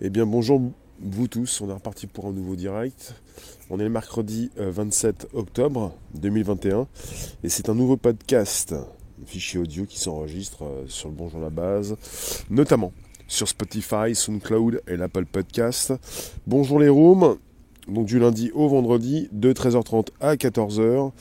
Eh 0.00 0.10
bien 0.10 0.26
bonjour 0.26 0.60
vous 1.00 1.28
tous, 1.28 1.60
on 1.60 1.70
est 1.70 1.72
reparti 1.72 2.08
pour 2.08 2.26
un 2.26 2.32
nouveau 2.32 2.56
direct. 2.56 3.14
On 3.70 3.78
est 3.78 3.84
le 3.84 3.90
mercredi 3.90 4.50
27 4.56 5.28
euh, 5.32 5.38
octobre 5.38 5.94
2021 6.14 6.88
et 7.44 7.48
c'est 7.48 7.68
un 7.68 7.76
nouveau 7.76 7.96
podcast, 7.96 8.72
un 8.72 9.24
fichier 9.24 9.60
audio 9.60 9.84
qui 9.84 10.00
s'enregistre 10.00 10.64
euh, 10.64 10.84
sur 10.88 11.08
le 11.10 11.14
Bonjour 11.14 11.38
la 11.38 11.50
base, 11.50 11.96
notamment 12.50 12.92
sur 13.28 13.46
Spotify, 13.46 14.16
SoundCloud 14.16 14.82
et 14.88 14.96
l'Apple 14.96 15.26
Podcast. 15.26 15.94
Bonjour 16.48 16.80
les 16.80 16.88
rooms, 16.88 17.36
donc 17.86 18.06
du 18.06 18.18
lundi 18.18 18.50
au 18.52 18.66
vendredi 18.66 19.28
de 19.30 19.52
13h30 19.52 20.08
à 20.20 20.34
14h 20.34 21.12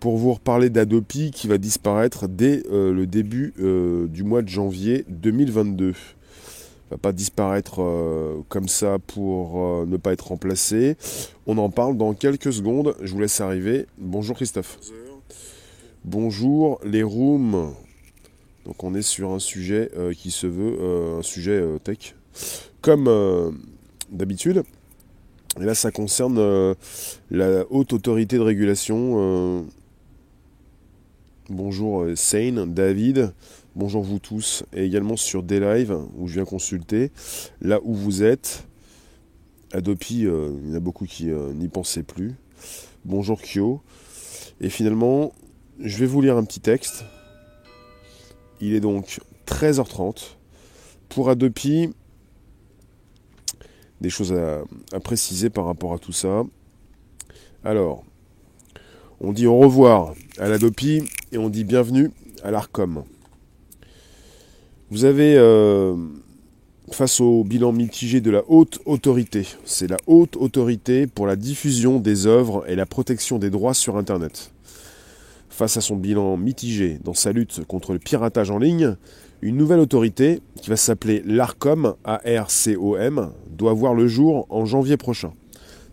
pour 0.00 0.18
vous 0.18 0.34
reparler 0.34 0.68
d'Adopi 0.68 1.30
qui 1.30 1.48
va 1.48 1.56
disparaître 1.56 2.28
dès 2.28 2.62
euh, 2.70 2.92
le 2.92 3.06
début 3.06 3.54
du 3.56 4.22
mois 4.22 4.42
de 4.42 4.48
janvier 4.48 5.06
2022 5.08 5.94
va 6.90 6.96
pas 6.96 7.12
disparaître 7.12 7.82
euh, 7.82 8.42
comme 8.48 8.68
ça 8.68 8.98
pour 8.98 9.62
euh, 9.62 9.86
ne 9.86 9.96
pas 9.96 10.12
être 10.12 10.28
remplacé. 10.28 10.96
On 11.46 11.58
en 11.58 11.70
parle 11.70 11.96
dans 11.96 12.14
quelques 12.14 12.52
secondes. 12.52 12.94
Je 13.02 13.12
vous 13.12 13.20
laisse 13.20 13.40
arriver. 13.40 13.86
Bonjour 13.98 14.36
Christophe. 14.36 14.78
Bonjour 16.04 16.80
les 16.84 17.02
rooms. 17.02 17.74
Donc 18.64 18.84
on 18.84 18.94
est 18.94 19.02
sur 19.02 19.32
un 19.32 19.38
sujet 19.38 19.90
euh, 19.96 20.12
qui 20.12 20.30
se 20.30 20.46
veut 20.46 21.18
un 21.18 21.22
sujet 21.22 21.62
tech. 21.84 22.14
Comme 22.80 23.58
d'habitude. 24.10 24.62
Et 25.60 25.64
là 25.64 25.74
ça 25.74 25.90
concerne 25.90 26.74
la 27.30 27.64
haute 27.70 27.92
autorité 27.92 28.36
de 28.36 28.42
régulation. 28.42 29.66
Bonjour 31.48 32.06
Sane, 32.16 32.72
David. 32.72 33.32
Bonjour 33.74 34.02
vous 34.02 34.18
tous, 34.18 34.64
et 34.72 34.84
également 34.84 35.16
sur 35.16 35.42
des 35.42 35.60
lives 35.60 35.96
où 36.16 36.26
je 36.26 36.34
viens 36.34 36.44
consulter, 36.44 37.12
là 37.60 37.78
où 37.84 37.94
vous 37.94 38.22
êtes. 38.22 38.66
Adopi, 39.72 40.26
euh, 40.26 40.50
il 40.62 40.70
y 40.70 40.72
en 40.72 40.76
a 40.76 40.80
beaucoup 40.80 41.06
qui 41.06 41.30
euh, 41.30 41.52
n'y 41.52 41.68
pensaient 41.68 42.02
plus. 42.02 42.34
Bonjour 43.04 43.40
Kyo. 43.40 43.80
Et 44.60 44.68
finalement, 44.70 45.32
je 45.78 45.98
vais 45.98 46.06
vous 46.06 46.20
lire 46.20 46.36
un 46.36 46.44
petit 46.44 46.60
texte. 46.60 47.04
Il 48.60 48.74
est 48.74 48.80
donc 48.80 49.20
13h30. 49.46 50.36
Pour 51.08 51.30
Adopi, 51.30 51.90
des 54.00 54.10
choses 54.10 54.32
à, 54.32 54.62
à 54.92 55.00
préciser 55.00 55.50
par 55.50 55.66
rapport 55.66 55.92
à 55.92 55.98
tout 55.98 56.12
ça. 56.12 56.42
Alors, 57.62 58.04
on 59.20 59.32
dit 59.32 59.46
au 59.46 59.58
revoir 59.58 60.14
à 60.38 60.48
l'Adopi 60.48 61.02
et 61.32 61.38
on 61.38 61.48
dit 61.48 61.64
bienvenue 61.64 62.10
à 62.42 62.50
l'ARCOM. 62.50 63.04
Vous 64.90 65.04
avez, 65.04 65.36
euh, 65.36 65.94
face 66.90 67.20
au 67.20 67.44
bilan 67.44 67.72
mitigé 67.72 68.20
de 68.20 68.30
la 68.30 68.42
haute 68.48 68.80
autorité, 68.86 69.46
c'est 69.64 69.88
la 69.88 69.98
haute 70.06 70.36
autorité 70.36 71.06
pour 71.06 71.26
la 71.26 71.36
diffusion 71.36 72.00
des 72.00 72.26
œuvres 72.26 72.64
et 72.68 72.76
la 72.76 72.86
protection 72.86 73.38
des 73.38 73.50
droits 73.50 73.74
sur 73.74 73.96
Internet. 73.96 74.52
Face 75.50 75.76
à 75.76 75.80
son 75.80 75.96
bilan 75.96 76.36
mitigé 76.36 76.98
dans 77.04 77.14
sa 77.14 77.32
lutte 77.32 77.64
contre 77.66 77.92
le 77.92 77.98
piratage 77.98 78.50
en 78.50 78.58
ligne, 78.58 78.96
une 79.42 79.56
nouvelle 79.56 79.80
autorité, 79.80 80.40
qui 80.60 80.70
va 80.70 80.76
s'appeler 80.76 81.22
l'ARCOM, 81.26 81.94
A-R-C-O-M, 82.04 83.30
doit 83.50 83.72
voir 83.72 83.94
le 83.94 84.08
jour 84.08 84.46
en 84.50 84.64
janvier 84.64 84.96
prochain. 84.96 85.32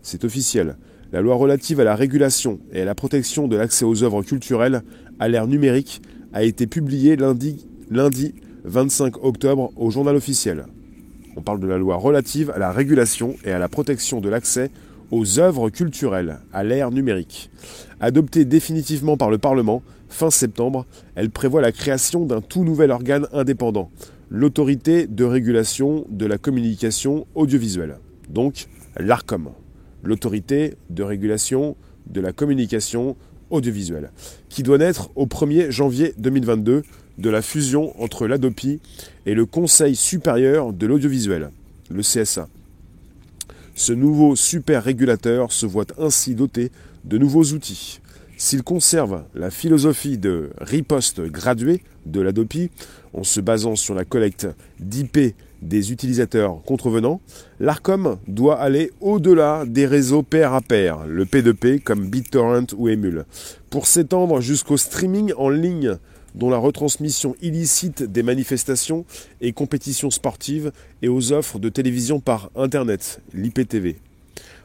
C'est 0.02 0.24
officiel. 0.24 0.76
La 1.16 1.22
loi 1.22 1.36
relative 1.36 1.80
à 1.80 1.84
la 1.84 1.96
régulation 1.96 2.60
et 2.74 2.82
à 2.82 2.84
la 2.84 2.94
protection 2.94 3.48
de 3.48 3.56
l'accès 3.56 3.86
aux 3.86 4.02
œuvres 4.02 4.22
culturelles 4.22 4.82
à 5.18 5.28
l'ère 5.28 5.46
numérique 5.46 6.02
a 6.34 6.42
été 6.42 6.66
publiée 6.66 7.16
lundi, 7.16 7.66
lundi 7.90 8.34
25 8.64 9.24
octobre 9.24 9.72
au 9.76 9.90
journal 9.90 10.14
officiel. 10.14 10.66
On 11.34 11.40
parle 11.40 11.60
de 11.60 11.66
la 11.66 11.78
loi 11.78 11.96
relative 11.96 12.50
à 12.50 12.58
la 12.58 12.70
régulation 12.70 13.34
et 13.46 13.52
à 13.52 13.58
la 13.58 13.70
protection 13.70 14.20
de 14.20 14.28
l'accès 14.28 14.70
aux 15.10 15.38
œuvres 15.38 15.70
culturelles 15.70 16.40
à 16.52 16.62
l'ère 16.64 16.90
numérique. 16.90 17.50
Adoptée 17.98 18.44
définitivement 18.44 19.16
par 19.16 19.30
le 19.30 19.38
Parlement 19.38 19.82
fin 20.10 20.28
septembre, 20.28 20.84
elle 21.14 21.30
prévoit 21.30 21.62
la 21.62 21.72
création 21.72 22.26
d'un 22.26 22.42
tout 22.42 22.62
nouvel 22.62 22.90
organe 22.90 23.26
indépendant, 23.32 23.90
l'autorité 24.28 25.06
de 25.06 25.24
régulation 25.24 26.04
de 26.10 26.26
la 26.26 26.36
communication 26.36 27.26
audiovisuelle, 27.34 28.00
donc 28.28 28.66
l'ARCOM, 28.98 29.52
l'autorité 30.02 30.74
de 30.90 31.02
régulation 31.02 31.76
de 32.06 32.20
la 32.20 32.32
communication 32.32 33.16
audiovisuelle, 33.50 34.10
qui 34.48 34.62
doit 34.62 34.78
naître 34.78 35.10
au 35.14 35.26
1er 35.26 35.70
janvier 35.70 36.14
2022 36.18 36.82
de 37.18 37.30
la 37.30 37.42
fusion 37.42 37.98
entre 38.00 38.26
l'ADOPI 38.26 38.80
et 39.24 39.34
le 39.34 39.46
Conseil 39.46 39.96
supérieur 39.96 40.72
de 40.72 40.86
l'audiovisuel, 40.86 41.50
le 41.90 42.02
CSA. 42.02 42.48
Ce 43.74 43.92
nouveau 43.92 44.36
super 44.36 44.84
régulateur 44.84 45.52
se 45.52 45.66
voit 45.66 45.86
ainsi 45.98 46.34
doté 46.34 46.70
de 47.04 47.18
nouveaux 47.18 47.44
outils. 47.44 48.00
S'il 48.38 48.62
conserve 48.62 49.24
la 49.34 49.50
philosophie 49.50 50.18
de 50.18 50.50
riposte 50.60 51.20
graduée 51.22 51.82
de 52.04 52.20
l'ADOPI, 52.20 52.70
en 53.14 53.24
se 53.24 53.40
basant 53.40 53.76
sur 53.76 53.94
la 53.94 54.04
collecte 54.04 54.46
d'IP 54.78 55.34
des 55.62 55.92
utilisateurs 55.92 56.62
contrevenants, 56.64 57.20
l'ARCOM 57.60 58.18
doit 58.28 58.60
aller 58.60 58.90
au-delà 59.00 59.64
des 59.66 59.86
réseaux 59.86 60.22
pair 60.22 60.52
à 60.52 60.60
pair, 60.60 61.06
le 61.06 61.24
P2P 61.24 61.80
comme 61.80 62.08
BitTorrent 62.08 62.74
ou 62.76 62.88
Emule, 62.88 63.24
pour 63.70 63.86
s'étendre 63.86 64.40
jusqu'au 64.40 64.76
streaming 64.76 65.32
en 65.36 65.48
ligne 65.48 65.96
dont 66.34 66.50
la 66.50 66.58
retransmission 66.58 67.34
illicite 67.40 68.02
des 68.02 68.22
manifestations 68.22 69.04
et 69.40 69.52
compétitions 69.52 70.10
sportives 70.10 70.70
et 71.02 71.08
aux 71.08 71.32
offres 71.32 71.58
de 71.58 71.68
télévision 71.68 72.20
par 72.20 72.50
Internet, 72.54 73.20
l'IPTV. 73.32 73.96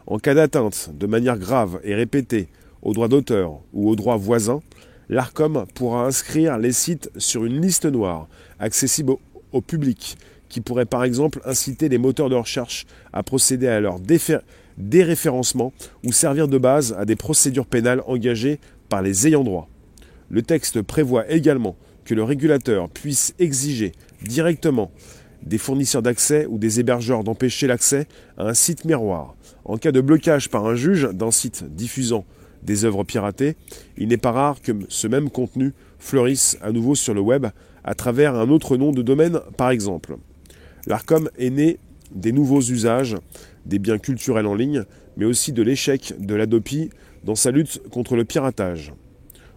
En 0.05 0.19
cas 0.19 0.33
d'atteinte 0.33 0.89
de 0.93 1.07
manière 1.07 1.37
grave 1.37 1.79
et 1.83 1.95
répétée 1.95 2.47
aux 2.81 2.93
droits 2.93 3.07
d'auteur 3.07 3.59
ou 3.73 3.89
aux 3.89 3.95
droits 3.95 4.17
voisins, 4.17 4.61
l'ARCOM 5.09 5.65
pourra 5.73 6.05
inscrire 6.05 6.57
les 6.57 6.73
sites 6.73 7.09
sur 7.17 7.45
une 7.45 7.61
liste 7.61 7.85
noire 7.85 8.27
accessible 8.59 9.13
au 9.51 9.61
public 9.61 10.17
qui 10.51 10.61
pourrait 10.61 10.85
par 10.85 11.03
exemple 11.03 11.41
inciter 11.45 11.89
les 11.89 11.97
moteurs 11.97 12.29
de 12.29 12.35
recherche 12.35 12.85
à 13.13 13.23
procéder 13.23 13.67
à 13.67 13.79
leur 13.79 13.97
déréférencement 14.77 15.73
ou 16.05 16.11
servir 16.11 16.47
de 16.47 16.57
base 16.57 16.93
à 16.99 17.05
des 17.05 17.15
procédures 17.15 17.65
pénales 17.65 18.03
engagées 18.05 18.59
par 18.89 19.01
les 19.01 19.27
ayants 19.27 19.45
droit. 19.45 19.69
Le 20.29 20.41
texte 20.41 20.81
prévoit 20.81 21.29
également 21.31 21.77
que 22.03 22.13
le 22.13 22.23
régulateur 22.23 22.89
puisse 22.89 23.33
exiger 23.39 23.93
directement 24.23 24.91
des 25.41 25.57
fournisseurs 25.57 26.01
d'accès 26.01 26.45
ou 26.47 26.57
des 26.57 26.79
hébergeurs 26.79 27.23
d'empêcher 27.23 27.65
l'accès 27.67 28.07
à 28.37 28.47
un 28.47 28.53
site 28.53 28.85
miroir. 28.85 29.35
En 29.63 29.77
cas 29.77 29.91
de 29.91 30.01
blocage 30.01 30.49
par 30.49 30.65
un 30.65 30.75
juge 30.75 31.09
d'un 31.13 31.31
site 31.31 31.63
diffusant 31.73 32.25
des 32.61 32.85
œuvres 32.85 33.03
piratées, 33.03 33.55
il 33.97 34.09
n'est 34.09 34.17
pas 34.17 34.31
rare 34.31 34.61
que 34.61 34.73
ce 34.89 35.07
même 35.07 35.29
contenu 35.29 35.73
fleurisse 35.97 36.57
à 36.61 36.71
nouveau 36.71 36.93
sur 36.95 37.13
le 37.13 37.21
web 37.21 37.47
à 37.83 37.95
travers 37.95 38.35
un 38.35 38.49
autre 38.49 38.77
nom 38.77 38.91
de 38.91 39.01
domaine 39.01 39.39
par 39.57 39.71
exemple. 39.71 40.17
L'ARCOM 40.87 41.29
est 41.37 41.49
né 41.49 41.79
des 42.13 42.31
nouveaux 42.31 42.61
usages 42.61 43.15
des 43.65 43.79
biens 43.79 43.97
culturels 43.97 44.47
en 44.47 44.55
ligne, 44.55 44.83
mais 45.17 45.25
aussi 45.25 45.53
de 45.53 45.61
l'échec 45.61 46.13
de 46.19 46.35
l'ADOPI 46.35 46.89
dans 47.23 47.35
sa 47.35 47.51
lutte 47.51 47.81
contre 47.91 48.15
le 48.15 48.25
piratage. 48.25 48.93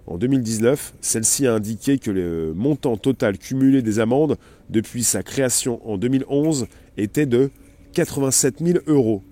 En 0.07 0.19
2019, 0.19 0.95
celle-ci 1.01 1.47
a 1.47 1.55
indiqué 1.55 1.99
que 1.99 2.11
le 2.11 2.53
montant 2.55 2.99
total 2.99 3.39
cumulé 3.39 3.81
des 3.81 4.01
amendes 4.01 4.37
depuis 4.69 5.03
sa 5.03 5.23
création 5.23 5.81
en 5.91 5.97
2011 5.97 6.67
était 6.99 7.25
de 7.25 7.51
87 7.95 8.57
000 8.63 8.79
euros 8.87 9.23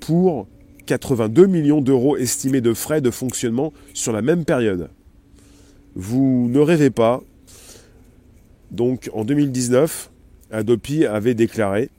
pour 0.00 0.46
82 0.84 1.46
millions 1.46 1.80
d'euros 1.80 2.16
estimés 2.16 2.60
de 2.60 2.74
frais 2.74 3.00
de 3.00 3.10
fonctionnement 3.10 3.72
sur 3.94 4.12
la 4.12 4.20
même 4.20 4.44
période. 4.44 4.90
Vous 5.94 6.48
ne 6.50 6.58
rêvez 6.58 6.90
pas. 6.90 7.22
Donc 8.70 9.10
en 9.14 9.24
2019, 9.24 10.10
Adopi 10.50 11.04
avait 11.06 11.34
déclaré 11.34 11.90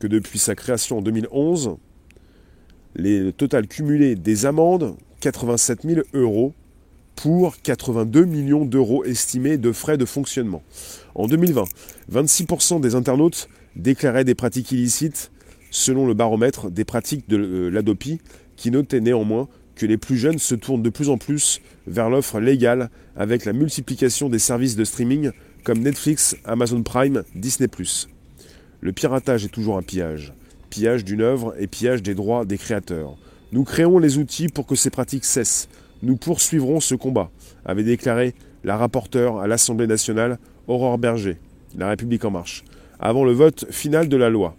que 0.00 0.06
depuis 0.06 0.38
sa 0.38 0.54
création 0.54 0.98
en 0.98 1.02
2011, 1.02 1.76
le 2.94 3.30
total 3.30 3.66
cumulé 3.66 4.14
des 4.14 4.46
amendes, 4.46 4.96
87 5.20 5.82
000 5.82 6.00
euros, 6.14 6.54
pour 7.16 7.60
82 7.60 8.24
millions 8.24 8.64
d'euros 8.64 9.04
estimés 9.04 9.58
de 9.58 9.72
frais 9.72 9.98
de 9.98 10.04
fonctionnement. 10.04 10.62
En 11.16 11.26
2020, 11.26 11.64
26% 12.12 12.80
des 12.80 12.94
internautes 12.94 13.48
déclaraient 13.74 14.24
des 14.24 14.36
pratiques 14.36 14.70
illicites 14.70 15.32
selon 15.70 16.06
le 16.06 16.14
baromètre 16.14 16.70
des 16.70 16.84
pratiques 16.84 17.28
de 17.28 17.36
euh, 17.36 17.70
l'ADOPI, 17.70 18.20
qui 18.56 18.70
notait 18.70 19.00
néanmoins 19.00 19.48
que 19.74 19.86
les 19.86 19.96
plus 19.96 20.16
jeunes 20.16 20.38
se 20.38 20.54
tournent 20.54 20.82
de 20.82 20.90
plus 20.90 21.08
en 21.08 21.18
plus 21.18 21.60
vers 21.86 22.10
l'offre 22.10 22.40
légale 22.40 22.90
avec 23.16 23.44
la 23.44 23.52
multiplication 23.52 24.28
des 24.28 24.38
services 24.38 24.76
de 24.76 24.84
streaming 24.84 25.30
comme 25.68 25.80
Netflix, 25.80 26.34
Amazon 26.46 26.82
Prime, 26.82 27.24
Disney⁇ 27.34 27.66
Le 28.80 28.92
piratage 28.92 29.44
est 29.44 29.50
toujours 29.50 29.76
un 29.76 29.82
pillage. 29.82 30.32
Pillage 30.70 31.04
d'une 31.04 31.20
œuvre 31.20 31.54
et 31.58 31.66
pillage 31.66 32.02
des 32.02 32.14
droits 32.14 32.46
des 32.46 32.56
créateurs. 32.56 33.18
Nous 33.52 33.64
créons 33.64 33.98
les 33.98 34.16
outils 34.16 34.48
pour 34.48 34.66
que 34.66 34.76
ces 34.76 34.88
pratiques 34.88 35.26
cessent 35.26 35.68
nous 36.02 36.16
poursuivrons 36.16 36.80
ce 36.80 36.94
combat, 36.94 37.30
avait 37.66 37.82
déclaré 37.82 38.34
la 38.64 38.78
rapporteure 38.78 39.40
à 39.40 39.46
l'Assemblée 39.46 39.86
nationale, 39.86 40.38
Aurore 40.68 40.96
Berger, 40.96 41.36
La 41.76 41.90
République 41.90 42.24
en 42.24 42.30
marche, 42.30 42.64
avant 42.98 43.26
le 43.26 43.32
vote 43.32 43.66
final 43.70 44.08
de 44.08 44.16
la 44.16 44.30
loi. 44.30 44.56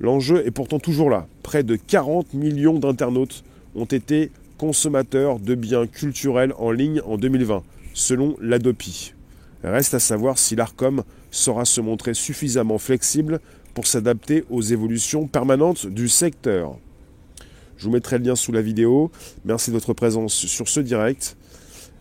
L'enjeu 0.00 0.46
est 0.46 0.50
pourtant 0.50 0.80
toujours 0.80 1.08
là. 1.08 1.26
Près 1.42 1.62
de 1.62 1.76
40 1.76 2.34
millions 2.34 2.78
d'internautes 2.78 3.42
ont 3.74 3.86
été 3.86 4.30
consommateurs 4.58 5.38
de 5.38 5.54
biens 5.54 5.86
culturels 5.86 6.52
en 6.58 6.72
ligne 6.72 7.00
en 7.06 7.16
2020, 7.16 7.62
selon 7.94 8.36
l'Adopi. 8.38 9.14
Reste 9.64 9.94
à 9.94 10.00
savoir 10.00 10.38
si 10.38 10.56
l'ARCOM 10.56 11.04
saura 11.30 11.64
se 11.64 11.80
montrer 11.80 12.14
suffisamment 12.14 12.78
flexible 12.78 13.40
pour 13.74 13.86
s'adapter 13.86 14.44
aux 14.50 14.60
évolutions 14.60 15.26
permanentes 15.26 15.86
du 15.86 16.08
secteur. 16.08 16.76
Je 17.76 17.84
vous 17.84 17.92
mettrai 17.92 18.18
le 18.18 18.24
lien 18.24 18.36
sous 18.36 18.52
la 18.52 18.62
vidéo. 18.62 19.10
Merci 19.44 19.70
de 19.70 19.74
votre 19.74 19.92
présence 19.92 20.34
sur 20.34 20.68
ce 20.68 20.80
direct. 20.80 21.36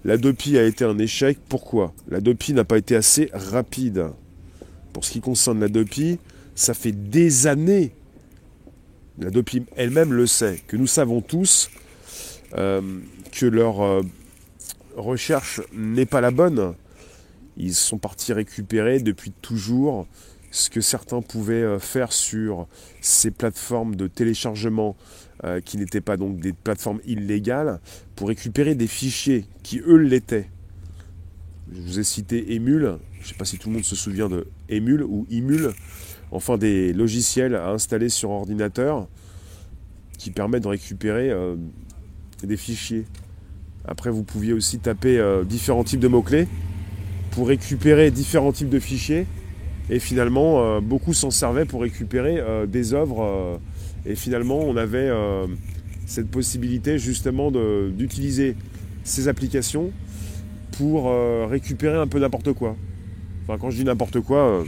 L'Adopi 0.03 0.57
a 0.57 0.63
été 0.63 0.83
un 0.83 0.97
échec. 0.97 1.37
Pourquoi? 1.47 1.93
L'Adopi 2.09 2.53
n'a 2.53 2.63
pas 2.63 2.77
été 2.77 2.95
assez 2.95 3.29
rapide. 3.33 4.07
Pour 4.93 5.05
ce 5.05 5.11
qui 5.11 5.21
concerne 5.21 5.59
l'Adopi, 5.59 6.19
ça 6.55 6.73
fait 6.73 6.91
des 6.91 7.47
années, 7.47 7.93
l'Adopi 9.19 9.63
elle-même 9.75 10.13
le 10.13 10.27
sait, 10.27 10.59
que 10.67 10.75
nous 10.75 10.87
savons 10.87 11.21
tous 11.21 11.69
euh, 12.57 12.81
que 13.31 13.45
leur 13.45 13.81
euh, 13.81 14.01
recherche 14.97 15.61
n'est 15.73 16.05
pas 16.05 16.21
la 16.21 16.31
bonne. 16.31 16.73
Ils 17.57 17.73
sont 17.73 17.97
partis 17.97 18.33
récupérer 18.33 18.99
depuis 18.99 19.31
toujours 19.31 20.07
ce 20.51 20.69
que 20.69 20.81
certains 20.81 21.21
pouvaient 21.21 21.53
euh, 21.53 21.79
faire 21.79 22.11
sur 22.11 22.67
ces 23.01 23.31
plateformes 23.31 23.95
de 23.95 24.07
téléchargement 24.07 24.95
qui 25.65 25.77
n'étaient 25.77 26.01
pas 26.01 26.17
donc 26.17 26.39
des 26.39 26.53
plateformes 26.53 26.99
illégales 27.03 27.79
pour 28.15 28.27
récupérer 28.27 28.75
des 28.75 28.85
fichiers 28.85 29.47
qui 29.63 29.79
eux 29.79 29.97
l'étaient. 29.97 30.47
Je 31.73 31.81
vous 31.81 31.97
ai 31.97 32.03
cité 32.03 32.53
Emule, 32.53 32.99
je 33.13 33.23
ne 33.23 33.27
sais 33.27 33.33
pas 33.33 33.45
si 33.45 33.57
tout 33.57 33.69
le 33.69 33.73
monde 33.73 33.83
se 33.83 33.95
souvient 33.95 34.29
de 34.29 34.45
Emule 34.69 35.01
ou 35.01 35.25
Imule, 35.31 35.71
enfin 36.29 36.59
des 36.59 36.93
logiciels 36.93 37.55
à 37.55 37.71
installer 37.71 38.09
sur 38.09 38.29
ordinateur 38.29 39.07
qui 40.19 40.29
permettent 40.29 40.61
de 40.61 40.67
récupérer 40.67 41.33
des 42.43 42.57
fichiers. 42.57 43.05
Après, 43.85 44.09
vous 44.09 44.23
pouviez 44.23 44.53
aussi 44.53 44.79
taper 44.79 45.17
euh, 45.17 45.43
différents 45.43 45.83
types 45.83 45.99
de 45.99 46.07
mots-clés 46.07 46.47
pour 47.31 47.47
récupérer 47.47 48.11
différents 48.11 48.51
types 48.51 48.69
de 48.69 48.79
fichiers. 48.79 49.25
Et 49.89 49.99
finalement, 49.99 50.61
euh, 50.61 50.79
beaucoup 50.79 51.13
s'en 51.13 51.31
servaient 51.31 51.65
pour 51.65 51.81
récupérer 51.81 52.39
euh, 52.39 52.65
des 52.65 52.93
œuvres. 52.93 53.59
et 54.05 54.15
finalement, 54.15 54.59
on 54.59 54.77
avait 54.77 55.09
cette 56.05 56.29
possibilité 56.29 56.97
justement 56.97 57.51
d'utiliser 57.51 58.55
ces 59.03 59.27
applications 59.27 59.91
pour 60.77 61.11
récupérer 61.49 61.97
un 61.97 62.07
peu 62.07 62.19
n'importe 62.19 62.53
quoi. 62.53 62.75
Enfin, 63.43 63.57
quand 63.59 63.69
je 63.69 63.77
dis 63.77 63.83
n'importe 63.83 64.19
quoi, 64.21 64.63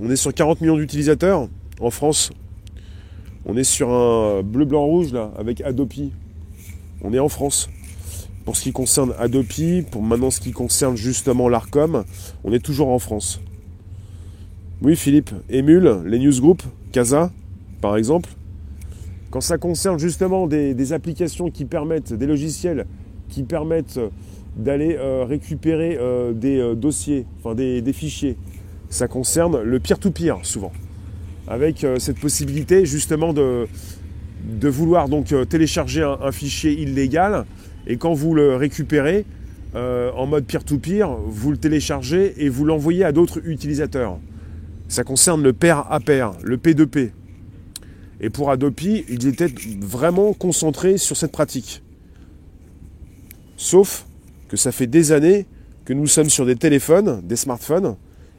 on 0.00 0.10
est 0.10 0.16
sur 0.16 0.34
40 0.34 0.60
millions 0.60 0.76
d'utilisateurs 0.76 1.48
en 1.80 1.90
France. 1.90 2.32
On 3.44 3.56
est 3.56 3.64
sur 3.64 3.90
un 3.90 4.42
bleu, 4.42 4.64
blanc, 4.64 4.84
rouge 4.84 5.12
là, 5.12 5.32
avec 5.36 5.60
Adopi. 5.60 6.12
On 7.02 7.12
est 7.12 7.18
en 7.18 7.28
France. 7.28 7.68
Pour 8.44 8.56
ce 8.56 8.62
qui 8.62 8.72
concerne 8.72 9.14
Adopi, 9.18 9.84
pour 9.90 10.02
maintenant 10.02 10.30
ce 10.30 10.40
qui 10.40 10.50
concerne 10.50 10.96
justement 10.96 11.48
l'ARCOM, 11.48 12.04
on 12.44 12.52
est 12.52 12.64
toujours 12.64 12.88
en 12.88 12.98
France. 12.98 13.40
Oui, 14.82 14.96
Philippe, 14.96 15.30
Emule, 15.48 16.02
les 16.04 16.18
newsgroups, 16.18 16.64
Casa, 16.90 17.30
par 17.80 17.96
exemple. 17.96 18.30
Quand 19.30 19.40
ça 19.40 19.58
concerne 19.58 19.98
justement 19.98 20.46
des, 20.46 20.92
applications 20.92 21.50
qui 21.50 21.64
permettent, 21.64 22.12
des 22.12 22.26
logiciels 22.26 22.86
qui 23.28 23.44
permettent 23.44 24.00
d'aller 24.56 24.96
euh, 24.98 25.24
récupérer 25.24 25.96
euh, 25.98 26.32
des 26.32 26.58
euh, 26.58 26.74
dossiers, 26.74 27.24
enfin 27.38 27.54
des, 27.54 27.92
fichiers, 27.92 28.36
ça 28.90 29.08
concerne 29.08 29.62
le 29.62 29.80
peer-to-peer 29.80 30.40
souvent 30.42 30.72
avec 31.48 31.84
euh, 31.84 31.98
cette 31.98 32.18
possibilité 32.18 32.86
justement 32.86 33.32
de, 33.32 33.66
de 34.44 34.68
vouloir 34.68 35.08
donc 35.08 35.32
euh, 35.32 35.44
télécharger 35.44 36.02
un, 36.02 36.32
fichier 36.32 36.80
illégal 36.80 37.44
et 37.86 37.96
quand 37.96 38.12
vous 38.12 38.34
le 38.34 38.56
récupérez 38.56 39.24
euh, 39.74 40.12
en 40.12 40.26
mode 40.26 40.44
peer-to-peer, 40.44 41.08
vous 41.26 41.50
le 41.50 41.56
téléchargez 41.56 42.44
et 42.44 42.48
vous 42.48 42.64
l'envoyez 42.64 43.04
à 43.04 43.12
d'autres 43.12 43.40
utilisateurs. 43.46 44.18
Ça 44.88 45.04
concerne 45.04 45.42
le 45.42 45.52
pair 45.52 45.90
à 45.90 46.00
pair, 46.00 46.32
le 46.42 46.56
P2P. 46.58 47.10
Et 48.20 48.30
pour 48.30 48.50
Adopi, 48.50 49.04
ils 49.08 49.26
étaient 49.26 49.52
vraiment 49.80 50.32
concentrés 50.32 50.98
sur 50.98 51.16
cette 51.16 51.32
pratique. 51.32 51.82
Sauf 53.56 54.06
que 54.48 54.56
ça 54.56 54.70
fait 54.70 54.86
des 54.86 55.12
années 55.12 55.46
que 55.84 55.92
nous 55.92 56.06
sommes 56.06 56.30
sur 56.30 56.46
des 56.46 56.56
téléphones, 56.56 57.20
des 57.24 57.36
smartphones, 57.36 57.96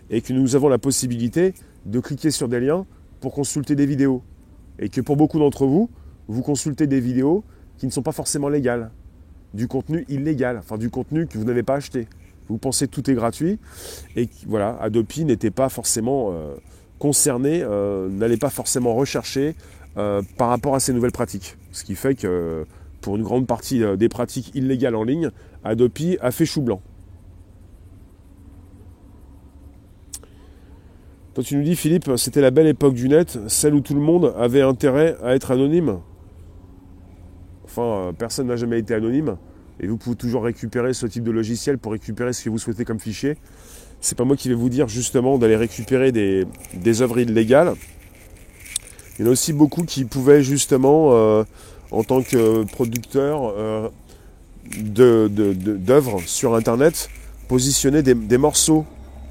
et 0.10 0.22
que 0.22 0.32
nous 0.32 0.56
avons 0.56 0.70
la 0.70 0.78
possibilité 0.78 1.54
de 1.86 2.00
cliquer 2.00 2.32
sur 2.32 2.48
des 2.48 2.60
liens 2.60 2.86
pour 3.20 3.34
consulter 3.34 3.76
des 3.76 3.86
vidéos. 3.86 4.22
Et 4.80 4.90
que 4.90 5.02
pour 5.02 5.18
beaucoup 5.18 5.40
d'entre 5.40 5.66
vous, 5.66 5.90
vous 6.28 6.42
consultez 6.44 6.88
des 6.88 7.02
vidéos 7.02 7.44
qui 7.78 7.86
ne 7.86 7.92
sont 7.92 8.04
pas 8.04 8.12
forcément 8.12 8.48
légales. 8.48 8.92
Du 9.54 9.68
contenu 9.68 10.06
illégal, 10.10 10.58
enfin 10.58 10.78
du 10.78 10.90
contenu 10.90 11.28
que 11.28 11.38
vous 11.38 11.44
n'avez 11.44 11.64
pas 11.64 11.76
acheté. 11.76 12.08
Vous 12.50 12.58
pensez 12.58 12.88
que 12.88 12.92
tout 12.92 13.10
est 13.10 13.14
gratuit. 13.14 13.60
Et 14.16 14.30
voilà, 14.48 14.78
Adopi 14.82 15.26
n'était 15.26 15.52
pas 15.52 15.70
forcément 15.70 16.32
euh, 16.32 16.56
concerné, 17.00 17.62
euh, 17.64 18.10
n'allait 18.10 18.38
pas 18.38 18.50
forcément 18.50 18.96
rechercher 18.96 19.56
euh, 19.98 20.22
par 20.38 20.50
rapport 20.50 20.76
à 20.76 20.80
ces 20.80 20.94
nouvelles 20.94 21.12
pratiques. 21.12 21.58
Ce 21.72 21.84
qui 21.84 21.96
fait 21.96 22.16
que 22.16 22.66
pour 23.02 23.16
une 23.16 23.24
grande 23.24 23.48
partie 23.48 23.84
des 23.98 24.10
pratiques 24.10 24.52
illégales 24.56 24.96
en 24.96 25.04
ligne, 25.04 25.30
Adopi 25.64 26.18
a 26.22 26.32
fait 26.32 26.46
chou 26.46 26.62
blanc. 26.62 26.82
Toi, 31.34 31.44
tu 31.44 31.56
nous 31.56 31.64
dis, 31.64 31.76
Philippe, 31.76 32.12
c'était 32.16 32.42
la 32.42 32.52
belle 32.52 32.68
époque 32.68 32.94
du 32.94 33.10
net, 33.10 33.40
celle 33.48 33.74
où 33.74 33.82
tout 33.82 33.96
le 33.96 34.00
monde 34.00 34.34
avait 34.38 34.62
intérêt 34.62 35.16
à 35.24 35.34
être 35.34 35.50
anonyme. 35.50 36.00
Enfin, 37.76 38.10
euh, 38.10 38.12
personne 38.12 38.48
n'a 38.48 38.56
jamais 38.56 38.80
été 38.80 38.94
anonyme. 38.94 39.38
Et 39.80 39.88
vous 39.88 39.98
pouvez 39.98 40.16
toujours 40.16 40.44
récupérer 40.44 40.94
ce 40.94 41.08
type 41.08 41.24
de 41.24 41.32
logiciel 41.32 41.80
pour 41.80 41.92
récupérer 41.92 42.32
ce 42.32 42.44
que 42.44 42.50
vous 42.52 42.60
souhaitez 42.60 42.86
comme 42.86 43.00
fichier. 43.00 43.36
C'est 44.00 44.16
pas 44.18 44.26
moi 44.26 44.36
qui 44.36 44.48
vais 44.50 44.56
vous 44.56 44.70
dire 44.70 44.88
justement 44.88 45.40
d'aller 45.40 45.56
récupérer 45.56 46.12
des, 46.12 47.02
œuvres 47.02 47.20
illégales. 47.20 47.74
Il 49.18 49.26
y 49.26 49.28
en 49.28 49.30
a 49.30 49.32
aussi 49.32 49.54
beaucoup 49.54 49.84
qui 49.84 50.06
pouvaient 50.06 50.44
justement, 50.44 51.10
euh, 51.14 51.44
en 51.90 52.04
tant 52.04 52.22
que 52.22 52.64
producteur 52.64 53.52
euh, 53.58 53.90
d'œuvres 54.78 56.22
sur 56.26 56.54
Internet, 56.54 57.10
positionner 57.48 58.04
des 58.04 58.38
morceaux 58.38 58.86